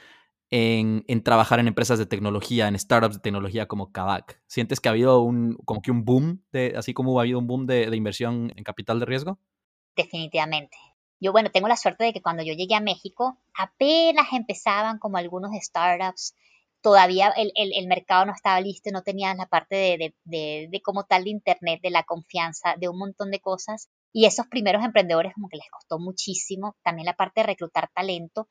[0.50, 4.42] en, trabajar en empresas de tecnología, en startups de tecnología como Kavak?
[4.46, 7.46] ¿Sientes que ha habido un, como que un boom, de, así como ha habido un
[7.46, 9.38] boom de, inversión en capital de riesgo?
[9.96, 10.76] Definitivamente.
[11.20, 15.18] Yo, bueno, tengo la suerte de que cuando yo llegué a México, apenas empezaban como
[15.18, 16.34] algunos startups,
[16.80, 21.04] todavía el, el, mercado no estaba listo, no tenían la parte de, de, de, como
[21.04, 23.90] tal de Internet, de la confianza, de un montón de cosas.
[24.12, 28.48] Y esos primeros emprendedores como que les costó muchísimo, también la parte de reclutar talento,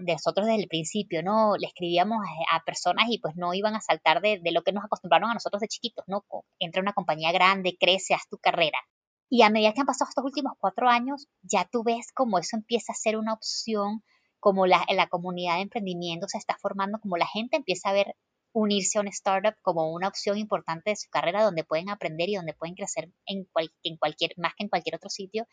[0.00, 1.56] de nosotros desde el principio, ¿no?
[1.56, 2.18] Le escribíamos
[2.50, 5.60] a, personas y pues no iban a saltar de, lo que nos acostumbraron a nosotros
[5.60, 6.24] de chiquitos, ¿no?
[6.58, 8.78] Entra una compañía grande, crece, haz tu carrera.
[9.28, 12.56] Y a medida que han pasado estos últimos cuatro años, ya tú ves cómo eso
[12.56, 14.02] empieza a ser una opción,
[14.40, 18.14] como la, la comunidad de emprendimiento se está formando, como la gente empieza a ver
[18.52, 22.36] unirse a una startup como una opción importante de su carrera donde pueden aprender y
[22.36, 23.44] donde pueden crecer en,
[23.98, 25.46] cualquier, más que en cualquier otro sitio.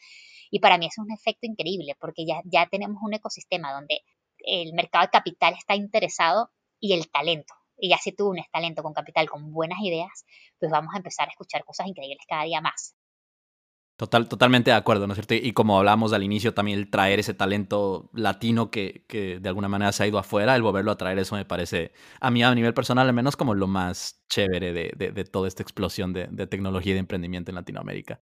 [0.49, 4.01] Y para mí es un efecto increíble porque ya, ya tenemos un ecosistema donde
[4.39, 7.53] el mercado de capital está interesado y el talento.
[7.77, 10.25] Y ya si tú unes talento con capital, con buenas ideas,
[10.59, 12.95] pues vamos a empezar a escuchar cosas increíbles cada día más.
[13.97, 15.35] Total, totalmente de acuerdo, ¿no es cierto?
[15.35, 19.69] Y como hablamos al inicio, también el traer ese talento latino que, que, de alguna
[19.69, 22.53] manera se ha ido afuera, el volverlo a traer, eso me parece, a mí a
[22.53, 26.91] nivel personal al menos, como lo más chévere de, de, toda esta explosión de, tecnología
[26.91, 28.19] y de emprendimiento en Latinoamérica.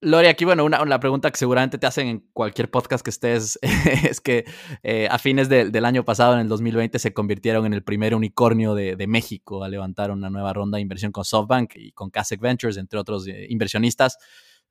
[0.00, 4.22] Lori, aquí, bueno, una, pregunta que seguramente te hacen en cualquier podcast que estés es
[4.22, 4.46] que
[4.82, 8.74] eh, a fines del año pasado, en el 2020, se convirtieron en el primer unicornio
[8.74, 12.78] de, México a levantar una nueva ronda de inversión con SoftBank y con Kasek Ventures,
[12.78, 14.16] entre otros eh, inversionistas.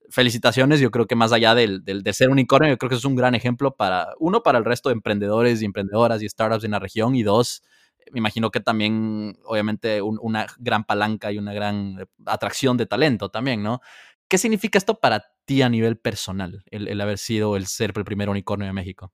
[0.10, 3.16] Felicitaciones, yo creo que más allá del, de ser unicornio, yo creo que es un
[3.16, 6.80] gran ejemplo para, uno, para el resto de emprendedores y emprendedoras y startups en la
[6.80, 7.64] región, y dos,
[8.12, 13.64] me imagino que también, obviamente, una gran palanca y una gran atracción de talento también,
[13.64, 13.82] ¿no?
[14.28, 18.30] ¿Qué significa esto para ti a nivel personal, el, haber sido el ser el primer
[18.30, 19.14] unicornio de México?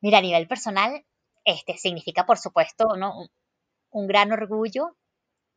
[0.00, 1.04] Mira, a nivel personal,
[1.44, 3.28] este, significa, por supuesto, ¿no?
[3.90, 4.96] un, gran orgullo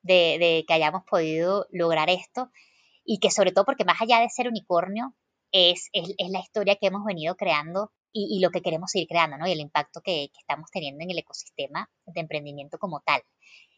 [0.01, 2.51] de, que hayamos podido lograr esto
[3.03, 5.15] y que sobre todo porque más allá de ser unicornio,
[5.51, 9.47] es, es, la historia que hemos venido creando y, lo que queremos seguir creando, ¿no?
[9.47, 13.21] Y el impacto que, estamos teniendo en el ecosistema de emprendimiento como tal.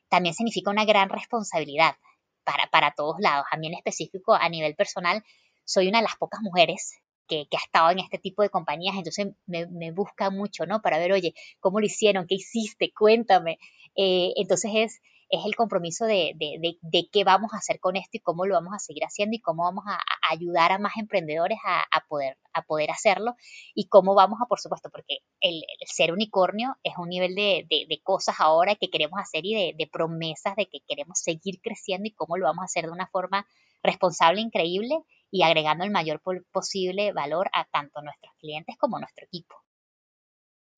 [0.09, 1.95] También significa una gran responsabilidad,
[2.43, 3.45] para, para todos lados.
[3.51, 5.23] A mí en específico, a nivel personal,
[5.65, 6.93] soy una de las pocas mujeres
[7.27, 10.81] que, que, ha estado en este tipo de compañías, entonces me, me busca mucho, ¿no?
[10.81, 12.25] Para ver, oye, ¿cómo lo hicieron?
[12.27, 12.91] ¿Qué hiciste?
[12.91, 13.59] Cuéntame.
[13.95, 15.01] Eh, entonces es,
[15.33, 18.53] es el compromiso de, de, de, qué vamos a hacer con esto y cómo lo
[18.53, 22.37] vamos a seguir haciendo y cómo vamos a, ayudar a más emprendedores a, a, poder,
[22.53, 23.35] a poder hacerlo
[23.73, 28.35] y cómo vamos a, por supuesto, porque el, ser unicornio es un nivel de, cosas
[28.39, 32.45] ahora que queremos hacer y de, promesas de que queremos seguir creciendo y cómo lo
[32.45, 33.47] vamos a hacer de una forma
[33.81, 34.99] responsable, increíble
[35.31, 39.55] y agregando el mayor posible valor a tanto nuestros clientes como nuestro equipo.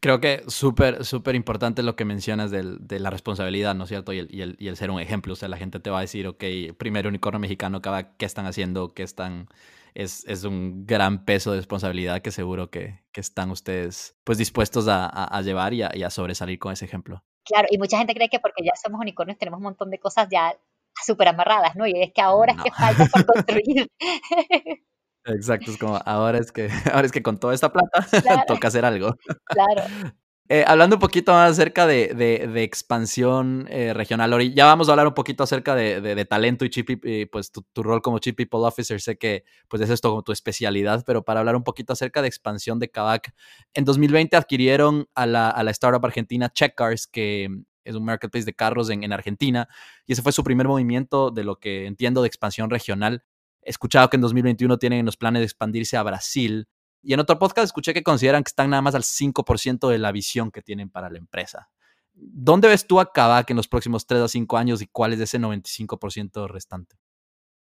[0.06, 4.14] Creo que súper, súper importante lo que mencionas del, de la responsabilidad, ¿no es cierto?
[4.14, 5.34] Y el, y, el, y el, ser un ejemplo.
[5.34, 6.44] O sea, la gente te va a decir, ok,
[6.78, 8.94] primero unicornio mexicano, ¿qué están haciendo?
[8.94, 9.50] ¿Qué están...?
[9.96, 14.88] Es, es un gran peso de responsabilidad que seguro que, que están ustedes pues dispuestos
[14.88, 17.24] a, a, llevar y a, y a sobresalir con ese ejemplo.
[17.44, 20.28] Claro, y mucha gente cree que porque ya somos unicornios tenemos un montón de cosas
[20.30, 20.56] ya
[21.04, 21.88] súper amarradas, ¿no?
[21.88, 23.88] Y es que ahora es que falta por construir.
[25.26, 28.08] Exacto, es como ahora es que ahora es que con toda esta plata
[28.48, 29.16] toca hacer algo.
[29.46, 29.84] Claro.
[30.48, 34.92] Eh, hablando un poquito más acerca de, de, expansión eh, regional, Lori, ya vamos a
[34.92, 38.20] hablar un poquito acerca de, de talento y, chip, y pues tu, tu, rol como
[38.20, 41.64] Chief People Officer, sé que pues es esto como tu especialidad, pero para hablar un
[41.64, 43.34] poquito acerca de expansión de Kavak,
[43.74, 47.50] en 2020 adquirieron a la, a la startup argentina Checkcars, que
[47.84, 49.68] es un marketplace de carros en, en, Argentina,
[50.06, 53.24] y ese fue su primer movimiento de lo que entiendo de expansión regional.
[53.66, 56.70] He escuchado que en 2021 tienen los planes de expandirse a Brasil,
[57.02, 60.12] y en otro podcast escuché que consideran que están nada más al 5% de la
[60.12, 61.70] visión que tienen para la empresa.
[62.14, 65.20] ¿Dónde ves tú a Kavak en los próximos 3 a 5 años y cuál es
[65.20, 66.98] ese 95% restante?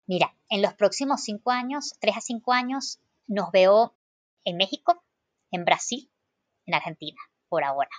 [0.05, 3.95] Mira, en los próximos 5 años, 3 a 5 años, nos veo
[4.43, 5.03] en México,
[5.51, 6.09] en Brasil,
[6.65, 7.89] en Argentina, por ahora.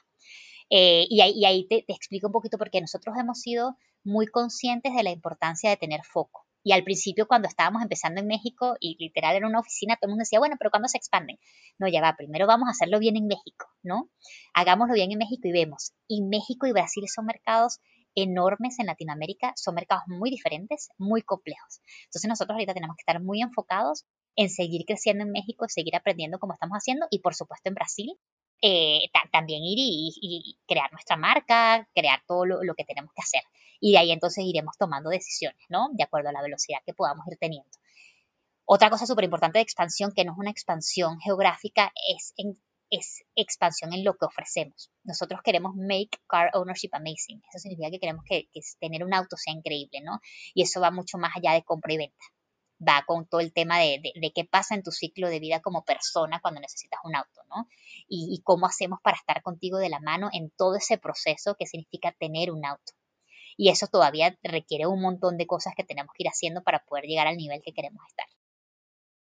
[0.70, 5.02] Eh, y ahí, te, te, explico un poquito porque nosotros hemos sido muy conscientes de
[5.02, 6.45] la importancia de tener foco.
[6.66, 10.14] Y al principio, cuando estábamos empezando en México y literal en una oficina, todo el
[10.14, 11.38] mundo decía, bueno, pero ¿cuándo se expanden?
[11.78, 14.10] No, ya va, primero vamos a hacerlo bien en México, ¿no?
[14.52, 15.92] Hagámoslo bien en México y vemos.
[16.08, 17.78] Y México y Brasil son mercados
[18.16, 21.82] enormes en Latinoamérica, son mercados muy diferentes, muy complejos.
[22.06, 26.40] Entonces nosotros ahorita tenemos que estar muy enfocados en seguir creciendo en México, seguir aprendiendo
[26.40, 28.18] como estamos haciendo y por supuesto en Brasil.
[28.62, 33.42] Eh, también ir y, crear nuestra marca, crear todo lo que tenemos que hacer
[33.80, 35.88] y de ahí entonces iremos tomando decisiones, ¿no?
[35.92, 37.70] De acuerdo a la velocidad que podamos ir teniendo.
[38.64, 42.34] Otra cosa súper importante de expansión, que no es una expansión geográfica, es,
[42.90, 44.90] es expansión en lo que ofrecemos.
[45.04, 47.40] Nosotros queremos make car ownership amazing.
[47.48, 48.48] Eso significa que queremos que,
[48.80, 50.20] tener un auto sea increíble, ¿no?
[50.54, 52.24] Y eso va mucho más allá de compra y venta.
[52.80, 55.84] Va con todo el tema de, de, qué pasa en tu ciclo de vida como
[55.84, 57.68] persona cuando necesitas un auto, ¿no?
[58.08, 61.66] Y, y cómo hacemos para estar contigo de la mano en todo ese proceso que
[61.66, 62.92] significa tener un auto
[63.56, 67.04] y eso todavía requiere un montón de cosas que tenemos que ir haciendo para poder
[67.04, 68.26] llegar al nivel que queremos estar.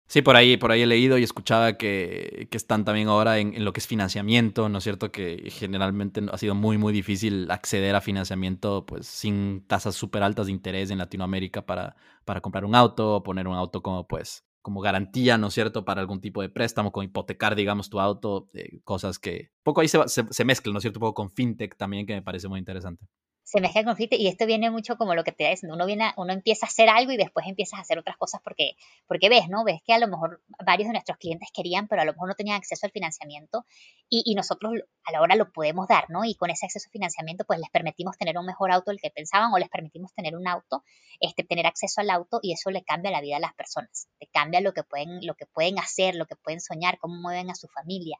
[0.09, 3.55] Sí, por ahí, por ahí he leído y escuchaba que, que están también ahora en,
[3.55, 5.11] en, lo que es financiamiento, ¿no es cierto?
[5.11, 10.47] Que generalmente ha sido muy, muy difícil acceder a financiamiento pues sin tasas súper altas
[10.47, 14.45] de interés en Latinoamérica para, para comprar un auto o poner un auto como pues
[14.62, 18.49] como garantía, ¿no es cierto?, para algún tipo de préstamo, con hipotecar, digamos, tu auto,
[18.53, 21.31] eh, cosas que poco ahí se, se, se mezclan, ¿no es cierto?, un poco con
[21.31, 23.07] fintech también, que me parece muy interesante
[23.46, 25.87] se mezcla el conflicto y esto viene mucho como lo que te da diciendo, uno,
[25.87, 28.72] viene, uno empieza a hacer algo y después empiezas a hacer otras cosas porque,
[29.06, 29.62] porque ves, ¿no?
[29.62, 32.35] Ves que a lo mejor varios de nuestros clientes querían, pero a lo mejor no
[32.35, 33.64] tenían acceso al financiamiento
[34.09, 34.72] y, y nosotros
[35.04, 36.24] a la hora lo podemos dar, ¿no?
[36.24, 39.11] Y con ese acceso al financiamiento pues les permitimos tener un mejor auto del que
[39.11, 40.82] pensaban o les permitimos tener un auto,
[41.20, 44.26] este, tener acceso al auto y eso le cambia la vida a las personas, le
[44.26, 47.54] cambia lo que pueden, lo que pueden hacer, lo que pueden soñar, cómo mueven a
[47.54, 48.18] su familia.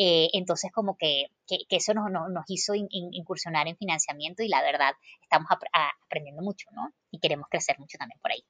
[0.00, 4.92] Eh, entonces como que, que, eso nos, nos, hizo incursionar en financiamiento y la verdad
[5.22, 5.48] estamos
[6.02, 6.92] aprendiendo mucho, ¿no?
[7.10, 8.44] Y queremos crecer mucho también por ahí.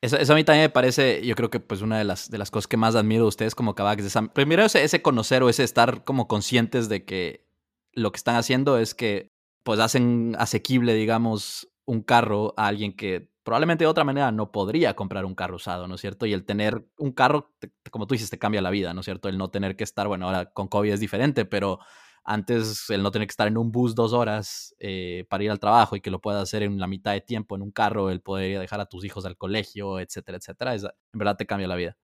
[0.00, 2.38] Eso, eso, a mí también me parece, yo creo que pues una de las, de
[2.38, 5.48] las cosas que más admiro de ustedes como Kavak es primero ese, ese conocer o
[5.48, 7.48] ese estar como conscientes de que
[7.92, 9.32] lo que están haciendo es que
[9.64, 14.94] pues hacen asequible, digamos, un carro a alguien que probablemente de otra manera no podría
[14.94, 16.26] comprar un carro usado, ¿no es cierto?
[16.26, 17.54] Y el tener un carro,
[17.90, 19.28] como tú dices, te cambia la vida, ¿no es cierto?
[19.28, 21.80] El no tener que estar, bueno, ahora con COVID es diferente, pero
[22.28, 25.58] antes el no tener que estar en un bus dos horas eh, para ir al
[25.58, 28.20] trabajo y que lo puedas hacer en la mitad de tiempo en un carro, el
[28.20, 31.96] poder dejar a tus hijos al colegio, etcétera, etcétera, en verdad te cambia la vida.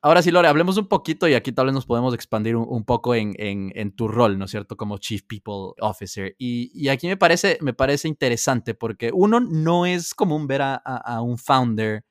[0.00, 3.14] Ahora sí, Lore, hablemos un poquito y aquí tal vez nos podemos expandir un, poco
[3.14, 4.76] en, en, tu rol, ¿no es cierto?
[4.76, 6.34] Como Chief People Officer.
[6.38, 10.74] Y, y, aquí me parece, me parece interesante porque uno no es común ver a,
[10.74, 12.04] a, un founder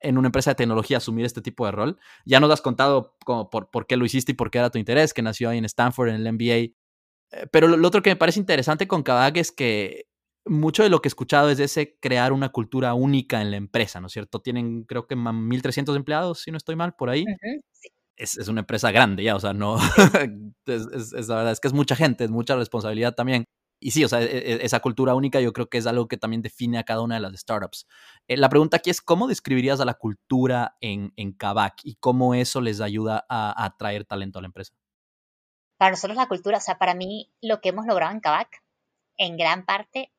[0.00, 1.98] en una empresa de tecnología asumir este tipo de rol.
[2.24, 4.78] Ya nos has contado como por, por qué lo hiciste y por qué era tu
[4.78, 6.54] interés, que nació ahí en Stanford, en el MBA.
[7.32, 10.06] Eh, pero lo, lo otro que me parece interesante con Kavak es que
[10.46, 14.00] mucho de lo que he escuchado es ese crear una cultura única en la empresa,
[14.00, 14.40] ¿no es cierto?
[14.40, 17.24] Tienen creo que 1.300 empleados, si no estoy mal, por ahí.
[18.16, 19.76] es, es, una empresa grande ya, o sea, no,
[20.66, 23.44] es, es, la verdad es que es mucha gente, es mucha responsabilidad también.
[23.80, 26.18] Y sí, o sea, e, e, esa cultura única yo creo que es algo que
[26.18, 27.86] también define a cada una de las startups.
[28.28, 32.34] Eh, la pregunta aquí es, ¿cómo describirías a la cultura en, en Kavak y cómo
[32.34, 34.74] eso les ayuda a, a atraer talento a la empresa?
[35.78, 38.62] Para nosotros la cultura, o sea, para mí lo que hemos logrado en Kavak,
[39.16, 40.12] en gran parte,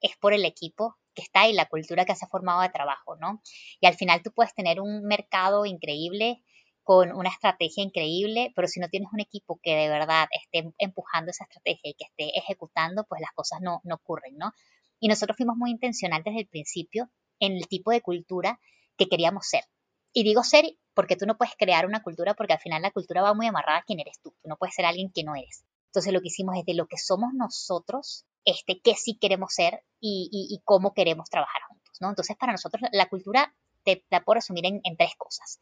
[0.00, 3.16] es por el equipo que está y la cultura que se ha formado de trabajo,
[3.16, 3.42] ¿no?
[3.80, 6.42] Y al final tú puedes tener un mercado increíble
[6.82, 11.30] con una estrategia increíble, pero si no tienes un equipo que de verdad esté empujando
[11.30, 14.52] esa estrategia y que esté ejecutando, pues las cosas no, no ocurren, ¿no?
[14.98, 18.60] Y nosotros fuimos muy intencionales desde el principio en el tipo de cultura
[18.96, 19.64] que queríamos ser.
[20.12, 20.64] Y digo ser
[20.94, 23.78] porque tú no puedes crear una cultura porque al final la cultura va muy amarrada
[23.78, 24.34] a quién eres tú.
[24.42, 25.64] Tú no puedes ser alguien que no eres.
[25.86, 29.84] Entonces lo que hicimos es de lo que somos nosotros, este, qué sí queremos ser
[30.00, 32.08] y, cómo queremos trabajar juntos, ¿no?
[32.08, 33.54] Entonces, para nosotros la cultura
[33.84, 35.60] te la puedo resumir en, tres cosas.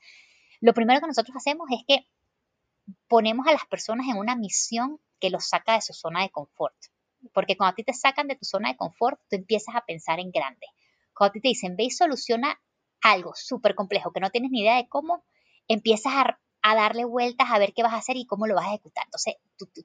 [0.60, 2.06] Lo primero que nosotros hacemos es que
[3.08, 6.76] ponemos a las personas en una misión que los saca de su zona de confort.
[7.32, 10.20] Porque cuando a ti te sacan de tu zona de confort, tú empiezas a pensar
[10.20, 10.66] en grande.
[11.14, 12.60] Cuando a ti te dicen, ve y soluciona
[13.02, 15.24] algo súper complejo que no tienes ni idea de cómo,
[15.68, 16.38] empiezas a,
[16.74, 19.04] darle vueltas a ver qué vas a hacer y cómo lo vas a ejecutar.
[19.06, 19.36] Entonces,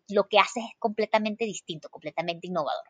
[0.09, 2.85] lo que haces es completamente distinto, completamente innovador.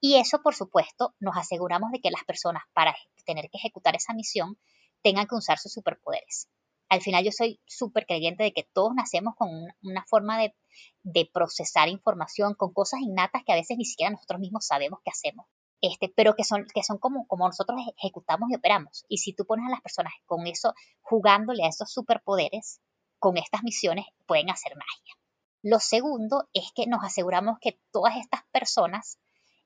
[0.00, 2.94] Y eso, por supuesto, nos aseguramos de que las personas, para
[3.26, 4.58] tener que ejecutar esa misión,
[5.02, 6.48] tengan que usar sus superpoderes.
[6.90, 9.48] Al final yo soy súper creyente de que todos nacemos con
[9.82, 14.66] una, forma de, procesar información, con cosas innatas que a veces ni siquiera nosotros mismos
[14.66, 15.46] sabemos que hacemos.
[15.80, 19.06] Este, pero que son, que son como, como nosotros ejecutamos y operamos.
[19.08, 22.80] Y si tú pones a las personas con eso, jugándole a esos superpoderes,
[23.18, 25.14] con estas misiones, pueden hacer magia.
[25.62, 29.20] Lo segundo es que nos aseguramos que todas estas personas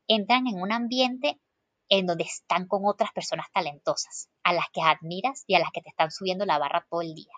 [0.09, 1.41] entran en un ambiente
[1.89, 5.83] en donde están con otras personas talentosas, a las que admiras y a las que
[5.83, 7.33] te están subiendo la barra todo el día.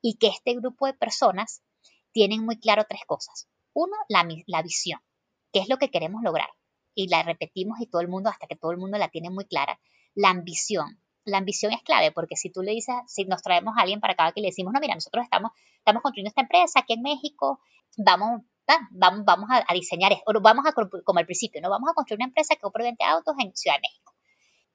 [0.00, 1.62] Y que este grupo de personas
[2.12, 3.48] tienen muy claro tres cosas.
[3.72, 5.00] Uno, la, la visión,
[5.52, 6.48] qué es lo que queremos lograr.
[6.94, 9.46] Y la repetimos y todo el mundo, hasta que todo el mundo la tiene muy
[9.46, 9.80] clara.
[10.14, 11.02] La ambición.
[11.24, 14.12] La ambición es clave porque si tú le dices, si nos traemos a alguien para
[14.12, 17.60] acá que le decimos, no, mira, nosotros estamos, estamos construyendo esta empresa aquí en México,
[17.96, 18.42] vamos,
[18.90, 21.70] vamos, vamos a, diseñar, o vamos a, como al principio, ¿no?
[21.70, 24.14] Vamos a construir una empresa que compre 20 autos en Ciudad de México.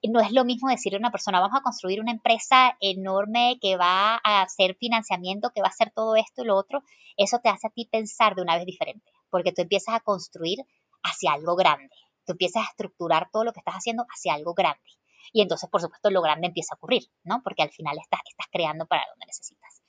[0.03, 3.75] No es lo mismo decirle a una persona, vamos a construir una empresa enorme que
[3.75, 6.83] va a hacer financiamiento, que va a hacer todo esto y lo otro.
[7.17, 10.59] Eso te hace a ti pensar de una vez diferente, porque tú empiezas a construir
[11.03, 11.93] hacia algo grande.
[12.25, 14.79] Tú empiezas a estructurar todo lo que estás haciendo hacia algo grande.
[15.33, 17.41] Y entonces, por supuesto, lo grande empieza a ocurrir, ¿no?
[17.43, 19.81] Porque al final estás, estás creando para donde necesitas.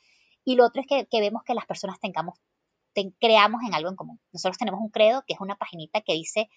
[0.45, 2.39] Y lo otro es que, que vemos que las personas tengamos
[3.19, 4.21] creamos en algo en común.
[4.33, 6.49] Nosotros tenemos un credo que es una paginita que dice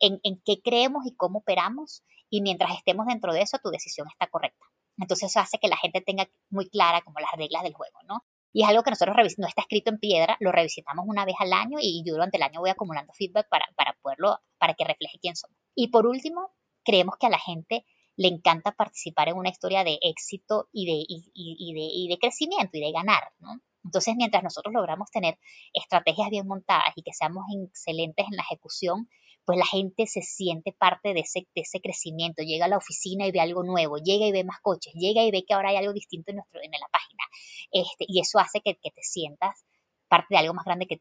[0.00, 4.26] en, qué creemos y cómo operamos y mientras estemos dentro de eso tu decisión está
[4.28, 4.64] correcta.
[4.98, 8.24] Entonces eso hace que la gente tenga muy clara como las reglas del juego, ¿no?
[8.52, 11.52] Y es algo que nosotros no está escrito en piedra, lo revisitamos una vez al
[11.52, 15.18] año y yo durante el año voy acumulando feedback para, para poderlo, para que refleje
[15.20, 15.56] quién somos.
[15.74, 16.50] Y por último,
[16.84, 17.86] creemos que a la gente
[18.16, 22.18] le encanta participar en una historia de éxito y de, y, y de, y de
[22.18, 23.60] crecimiento y de ganar, ¿no?
[23.84, 25.38] Entonces, mientras nosotros logramos tener
[25.72, 29.08] estrategias bien montadas y que seamos excelentes en la ejecución,
[29.44, 33.32] pues la gente se siente parte de ese, ese crecimiento, llega a la oficina y
[33.32, 35.92] ve algo nuevo, llega y ve más coches, llega y ve que ahora hay algo
[35.92, 37.24] distinto en, nuestro, en la página.
[37.72, 39.64] Este, y eso hace que, te sientas
[40.08, 41.00] parte de algo más grande que,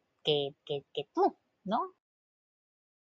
[0.64, 1.94] que tú, ¿no?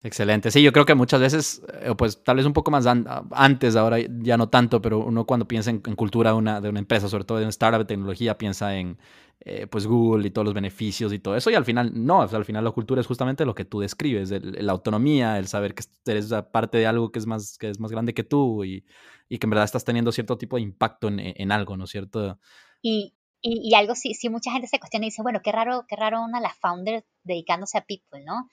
[0.06, 0.52] Excelente.
[0.52, 3.98] Sí, yo creo que muchas veces, eh, pues tal vez un poco más antes, ahora
[3.98, 7.24] ya no tanto, pero uno cuando piensa en, cultura de una, de una, empresa, sobre
[7.24, 8.98] todo de una startup de tecnología, piensa en
[9.40, 11.50] eh, pues Google y todos los beneficios y todo eso.
[11.50, 14.70] Y al final, no, al final la cultura es justamente lo que tú describes, la
[14.70, 18.14] autonomía, el saber que eres parte de algo que es más, que es más grande
[18.14, 18.84] que tú y,
[19.28, 21.90] y que en verdad estás teniendo cierto tipo de impacto en, en algo, ¿no es
[21.90, 22.38] cierto?
[22.80, 25.96] Y, y, algo, si, si mucha gente se cuestiona y dice, bueno, qué raro, qué
[25.96, 28.48] raro una la founder dedicándose a people, ¿no?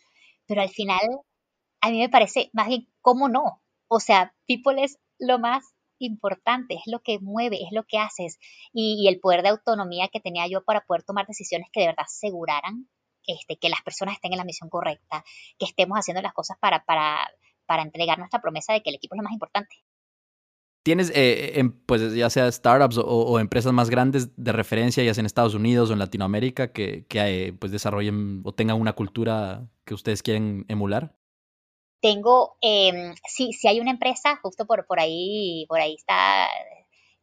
[0.48, 1.00] Pero al final
[1.84, 3.62] a mí me parece más bien, ¿cómo no?
[3.90, 5.66] O sea, people es lo más
[5.98, 8.40] importante, es lo que mueve, es lo que haces.
[8.72, 12.06] Y, el poder de autonomía que tenía yo para poder tomar decisiones que de verdad
[12.06, 12.88] aseguraran
[13.28, 15.26] este, que las personas estén en la misión correcta,
[15.60, 17.30] que estemos haciendo las cosas para, para,
[17.66, 19.76] para entregar nuestra promesa de que el equipo es lo más importante.
[20.84, 25.26] ¿Tienes, eh, pues ya sea startups o, empresas más grandes de referencia, ya sea en
[25.26, 29.94] Estados Unidos o en Latinoamérica, que, que eh, pues desarrollen o tengan una cultura que
[29.94, 31.14] ustedes quieren emular?
[32.04, 36.50] Tengo, eh, sí, sí hay una empresa, justo por, por ahí, por ahí está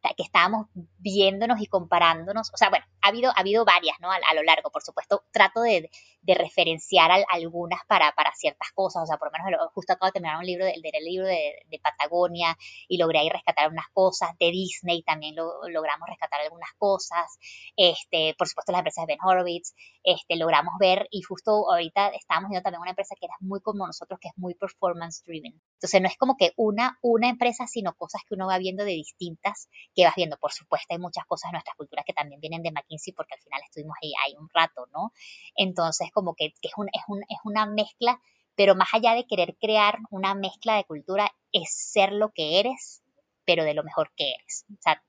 [0.09, 2.51] que estábamos viéndonos y comparándonos.
[2.53, 4.09] O sea, bueno, ha habido, ha habido varias, ¿no?
[4.11, 5.89] A, lo largo, por supuesto, trato de,
[6.23, 9.03] referenciar algunas para, para, ciertas cosas.
[9.03, 12.55] O sea, por lo menos justo acabo de terminar un libro, del, libro de, Patagonia
[12.87, 14.31] y logré ahí rescatar algunas cosas.
[14.39, 17.37] De Disney también lo, logramos rescatar algunas cosas.
[17.75, 19.73] Este, por supuesto, las empresas de Ben Horowitz.
[20.03, 23.85] Este, logramos ver, y justo ahorita estábamos viendo también una empresa que era muy como
[23.85, 25.61] nosotros, que es muy performance driven.
[25.81, 28.91] Entonces, no es como que una, una empresa, sino cosas que uno va viendo de
[28.91, 30.37] distintas que vas viendo.
[30.37, 33.41] Por supuesto, hay muchas cosas en nuestras culturas que también vienen de McKinsey porque al
[33.41, 35.11] final estuvimos ahí, ahí un rato, ¿no?
[35.55, 38.21] Entonces, como que, es, un, es, un, es una mezcla,
[38.55, 43.01] pero más allá de querer crear una mezcla de cultura, es ser lo que eres,
[43.43, 44.65] pero de lo mejor que eres.
[44.71, 45.03] O sea,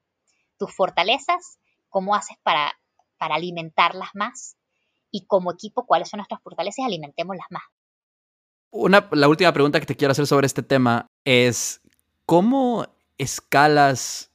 [0.58, 1.58] tus fortalezas,
[1.90, 2.72] cómo haces para,
[3.18, 4.56] para alimentarlas más
[5.10, 7.64] y como equipo, cuáles son nuestras fortalezas alimentémoslas más.
[8.72, 11.82] Una, la última pregunta que te quiero hacer sobre este tema es,
[12.26, 12.86] ¿cómo
[13.18, 14.32] escalas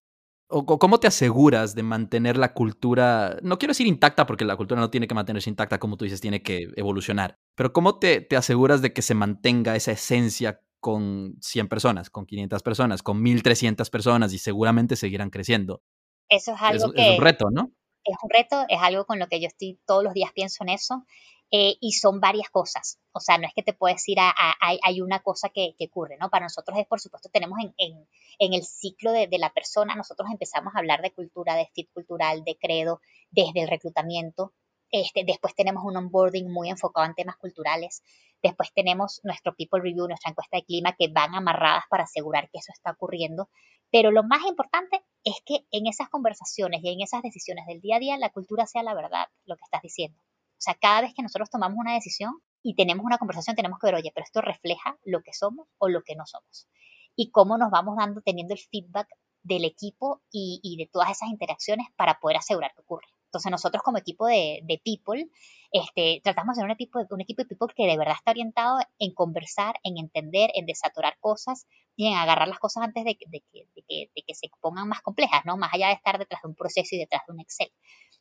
[0.47, 4.79] o, cómo te aseguras de mantener la cultura, no quiero decir intacta porque la cultura
[4.79, 8.38] no tiene que mantenerse intacta como tú dices, tiene que evolucionar, pero cómo te, te
[8.38, 13.89] aseguras de que se mantenga esa esencia con 100 personas, con 500 personas, con 1300
[13.89, 15.81] personas y seguramente seguirán creciendo?
[16.29, 17.13] Eso es algo que...
[17.13, 17.71] Es un reto, ¿no?
[18.07, 20.69] es un reto, es algo con lo que yo estoy todos los días pienso en
[20.69, 21.05] eso.
[21.49, 22.99] Eh, y son varias cosas.
[23.13, 26.29] O sea, no es que te puedo decir, a, hay una cosa que, ocurre, ¿no?
[26.29, 30.29] Para nosotros es, por supuesto, tenemos en, en, el ciclo de, de, la persona, nosotros
[30.29, 32.99] empezamos a hablar de cultura, de fit cultural, de credo,
[33.31, 34.53] desde el reclutamiento.
[34.91, 38.03] Este, después tenemos un onboarding muy enfocado en temas culturales.
[38.41, 42.59] Después tenemos nuestro People Review, nuestra encuesta de clima, que van amarradas para asegurar que
[42.59, 43.49] eso está ocurriendo.
[43.89, 47.97] Pero lo más importante es que en esas conversaciones y en esas decisiones del día
[47.97, 50.19] a día, la cultura sea la verdad, lo que estás diciendo.
[50.58, 52.34] O sea, cada vez que nosotros tomamos una decisión
[52.64, 55.88] y tenemos una conversación, tenemos que ver, oye, pero esto refleja lo que somos o
[55.88, 56.68] lo que no somos.
[57.16, 59.08] Y cómo nos vamos dando, teniendo el feedback
[59.43, 63.08] del equipo y, de todas esas interacciones para poder asegurar que ocurre.
[63.26, 65.30] Entonces nosotros como equipo de, people,
[65.72, 68.80] este, tratamos de ser un equipo, un equipo de people que de verdad está orientado
[68.99, 74.35] en conversar, en entender, en desaturar cosas y en agarrar las cosas antes de, que,
[74.35, 75.57] se pongan más complejas, ¿no?
[75.57, 77.71] Más allá de estar detrás de un proceso y detrás de un Excel.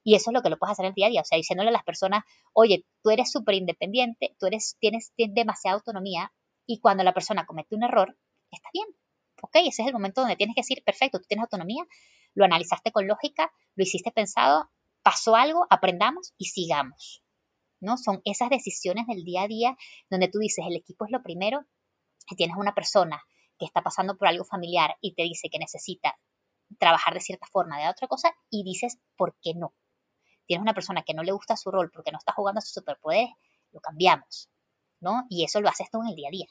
[0.03, 1.69] Y eso es lo que lo puedes hacer el día a día, o sea, diciéndole
[1.69, 2.25] a las personas,
[2.55, 6.33] oye, tú eres súper independiente, tú eres, tienes, tienes demasiada autonomía
[6.65, 8.17] y cuando la persona comete un error,
[8.51, 8.87] está bien,
[9.43, 11.85] ok, ese es el momento donde tienes que decir, perfecto, tú tienes autonomía,
[12.33, 14.71] lo analizaste con lógica, lo hiciste pensado,
[15.03, 17.23] pasó algo, aprendamos y sigamos.
[17.81, 17.99] ¿no?
[17.99, 19.77] Son esas decisiones del día a día
[20.09, 21.67] donde tú dices, el equipo es lo primero,
[22.37, 23.23] tienes una persona
[23.59, 26.19] que está pasando por algo familiar y te dice que necesita
[26.79, 29.75] trabajar de cierta forma, de otra cosa, y dices, ¿por qué no?
[30.47, 32.73] tienes una persona que no le gusta su rol porque no está jugando a sus
[32.73, 33.31] superpoderes,
[33.73, 34.49] lo cambiamos,
[35.01, 35.27] ¿no?
[35.29, 36.47] Y eso lo haces tú en el día a día.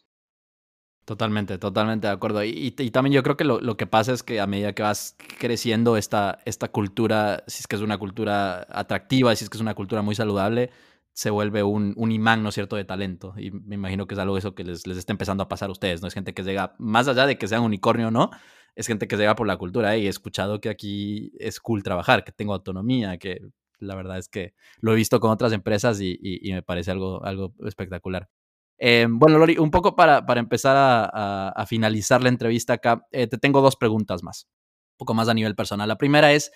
[1.06, 2.44] Totalmente, totalmente de acuerdo.
[2.44, 5.98] Y, también yo creo que lo, que pasa es que a medida que vas creciendo
[5.98, 9.76] esta, esta cultura, si es que es una cultura atractiva, si es que es una
[9.76, 10.72] cultura muy saludable,
[11.16, 13.34] se vuelve un, un imán, ¿no es cierto?, de talento.
[13.38, 15.72] Y me imagino que es algo eso que les, les está empezando a pasar a
[15.72, 16.10] ustedes, ¿no?
[16.10, 18.32] Es gente que llega, más allá de que sean unicornio no,
[18.76, 19.96] es gente que llega por la cultura.
[19.96, 23.40] Y he escuchado que aquí es cool trabajar, que tengo autonomía, que
[23.80, 27.54] la verdad es que lo he visto con otras empresas y, me parece algo, algo
[27.66, 28.30] espectacular.
[28.78, 33.38] Eh, bueno, Lori, un poco para, para empezar a, finalizar la entrevista acá, eh, te
[33.38, 34.50] tengo dos preguntas más,
[34.94, 35.88] un poco más a nivel personal.
[35.88, 36.52] La primera es,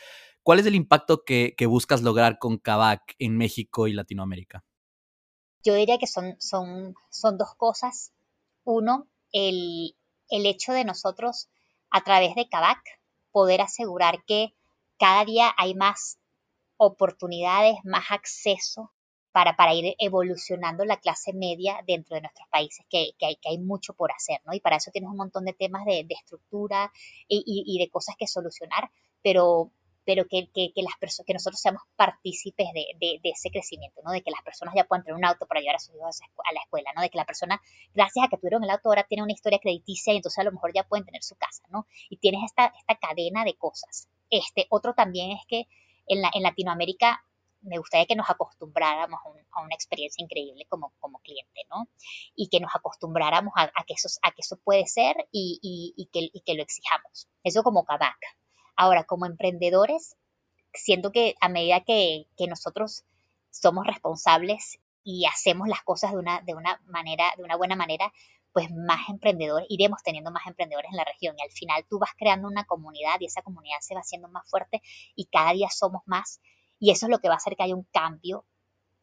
[0.50, 4.66] ¿cuál es el impacto que, buscas lograr con Kavak en México y Latinoamérica?
[5.64, 6.38] Yo diría que son,
[7.38, 8.14] dos cosas.
[8.64, 9.94] Uno, el,
[10.28, 11.50] hecho de nosotros,
[11.92, 12.82] a través de Kavak,
[13.32, 14.56] poder asegurar que
[14.98, 16.18] cada día hay más
[16.78, 18.92] oportunidades, más acceso
[19.32, 24.42] para, ir evolucionando la clase media dentro de nuestros países, que hay mucho por hacer,
[24.46, 24.54] ¿no?
[24.56, 26.92] Y para eso tienes un montón de temas de, estructura
[27.28, 28.90] y, de cosas que solucionar,
[29.22, 29.72] pero,
[30.10, 34.12] pero que, las personas, que nosotros seamos partícipes de, ese crecimiento, ¿no?
[34.12, 36.52] De que las personas ya puedan tener un auto para llevar a sus hijos a
[36.52, 37.04] la escuela, ¿no?
[37.04, 37.62] De que la persona,
[37.94, 40.52] gracias a que tuvieron el auto, ahora tiene una historia crediticia y entonces a lo
[40.52, 41.86] mejor ya pueden tener su casa, ¿no?
[42.10, 44.10] Y tienes esta, esta cadena de cosas.
[44.32, 45.68] Este, otro también es que
[46.08, 47.24] en, Latinoamérica
[47.62, 49.20] me gustaría que nos acostumbráramos
[49.52, 51.88] a, una experiencia increíble como, como cliente, ¿no?
[52.36, 56.56] Y que nos acostumbráramos a, que, eso, a que eso puede ser y, que, que,
[56.56, 57.28] lo exijamos.
[57.44, 58.18] Eso como Kabak.
[58.82, 60.16] Ahora, como emprendedores,
[60.74, 63.04] siento que a medida que, nosotros
[63.52, 68.14] somos responsables y hacemos las cosas de una, de una manera, de una buena manera,
[68.54, 71.36] pues más emprendedores, iremos teniendo más emprendedores en la región.
[71.38, 74.50] Y al final tú vas creando una comunidad y esa comunidad se va haciendo más
[74.50, 74.82] fuerte
[75.14, 76.40] y cada día somos más.
[76.80, 78.46] Y eso es lo que va a hacer que haya un cambio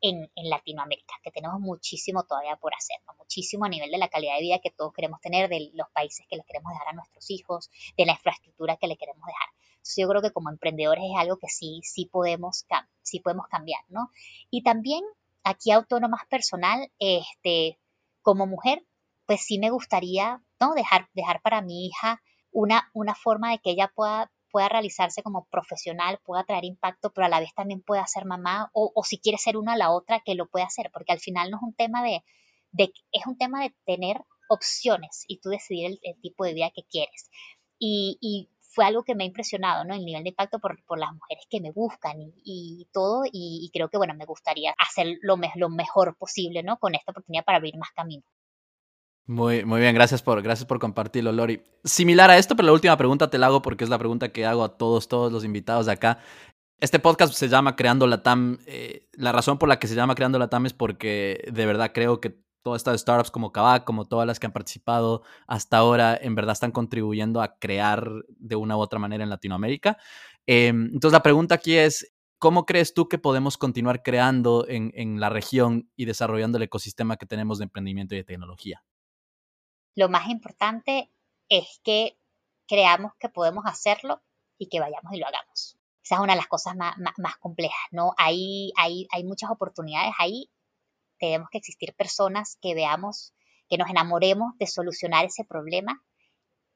[0.01, 4.41] en, Latinoamérica, que tenemos muchísimo todavía por hacer, muchísimo a nivel de la calidad de
[4.41, 7.71] vida que todos queremos tener, de los países que les queremos dejar a nuestros hijos,
[7.97, 9.56] de la infraestructura que le queremos dejar.
[9.87, 12.67] Entonces yo creo que como emprendedores es algo que sí, sí podemos,
[13.03, 14.11] sí podemos cambiar, ¿no?
[14.51, 15.05] Y también
[15.45, 17.79] aquí autónomas personal, este,
[18.21, 18.85] como mujer,
[19.27, 20.75] pues sí me gustaría, ¿no?
[20.75, 22.21] Dejar, dejar para mi hija
[22.51, 27.27] una, una forma de que ella pueda, pueda realizarse como profesional, pueda traer impacto, pero
[27.27, 29.93] a la vez también pueda ser mamá, o, o si quiere ser una a la
[29.93, 32.25] otra, que lo pueda hacer, porque al final no es un tema de,
[32.73, 36.83] de es un tema de tener opciones y tú decidir el, tipo de vida que
[36.85, 37.31] quieres.
[37.79, 39.95] Y, y, fue algo que me ha impresionado, ¿no?
[39.95, 43.89] El nivel de impacto por, por las mujeres que me buscan y, todo, y, creo
[43.89, 46.77] que, bueno, me gustaría hacer lo, lo mejor posible, ¿no?
[46.77, 48.27] Con esta oportunidad para abrir más caminos.
[49.25, 51.65] Muy, muy bien, gracias por, gracias por compartirlo, Lori.
[51.85, 54.45] Similar a esto, pero la última pregunta te la hago porque es la pregunta que
[54.45, 56.19] hago a todos, todos los invitados de acá.
[56.79, 58.59] Este podcast se llama Creando la TAM.
[58.67, 61.93] Eh, la razón por la que se llama Creando la TAM es porque de verdad
[61.95, 66.19] creo que todas estas startups como Kavak, como todas las que han participado hasta ahora,
[66.21, 69.99] en verdad están contribuyendo a crear de una u otra manera en Latinoamérica.
[70.47, 75.21] Em, entonces la pregunta aquí es, ¿cómo crees tú que podemos continuar creando en, en
[75.21, 78.83] la región y desarrollando el ecosistema que tenemos de emprendimiento y de tecnología?
[79.95, 81.13] Lo más importante
[81.49, 82.19] es que
[82.67, 84.25] creamos que podemos hacerlo
[84.59, 85.79] y que vayamos y lo hagamos.
[86.03, 88.13] esa es una de las cosas más, más, complejas, ¿no?
[88.19, 90.51] Hay, hay, hay muchas oportunidades ahí.
[91.19, 93.33] Tenemos que existir personas que veamos,
[93.69, 96.03] que nos enamoremos de solucionar ese problema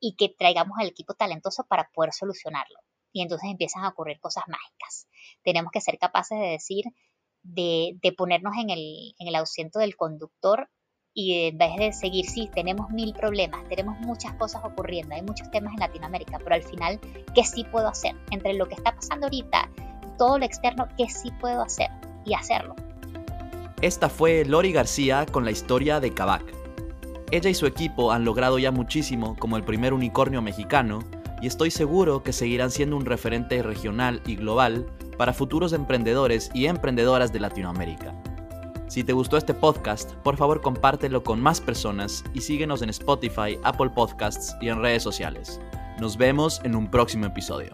[0.01, 2.79] y que traigamos al equipo talentoso para poder solucionarlo.
[3.13, 5.09] Y entonces empiezan a ocurrir cosas mágicas.
[5.43, 6.85] Tenemos que ser capaces de decir,
[7.43, 10.71] de, de ponernos en el, en el asiento del conductor
[11.13, 15.51] y en vez de seguir, sí, tenemos mil problemas, tenemos muchas cosas ocurriendo, hay muchos
[15.51, 17.01] temas en Latinoamérica, pero al final,
[17.35, 18.15] ¿qué sí puedo hacer?
[18.31, 19.71] Entre lo que está pasando ahorita,
[20.17, 21.91] todo lo externo, ¿qué sí puedo hacer?
[22.25, 22.77] Y hacerlo.
[23.83, 26.45] Esta fue Lori García con la historia de Kavak.
[27.31, 30.99] Ella y su equipo han logrado ya muchísimo como el primer unicornio mexicano
[31.41, 34.85] y estoy seguro que seguirán siendo un referente regional y global
[35.17, 38.15] para futuros emprendedores y emprendedoras de Latinoamérica.
[38.89, 43.59] Si te gustó este podcast, por favor compártelo con más personas y síguenos en Spotify,
[43.63, 45.59] Apple Podcasts y en redes sociales.
[45.99, 47.71] Nos vemos en un próximo episodio.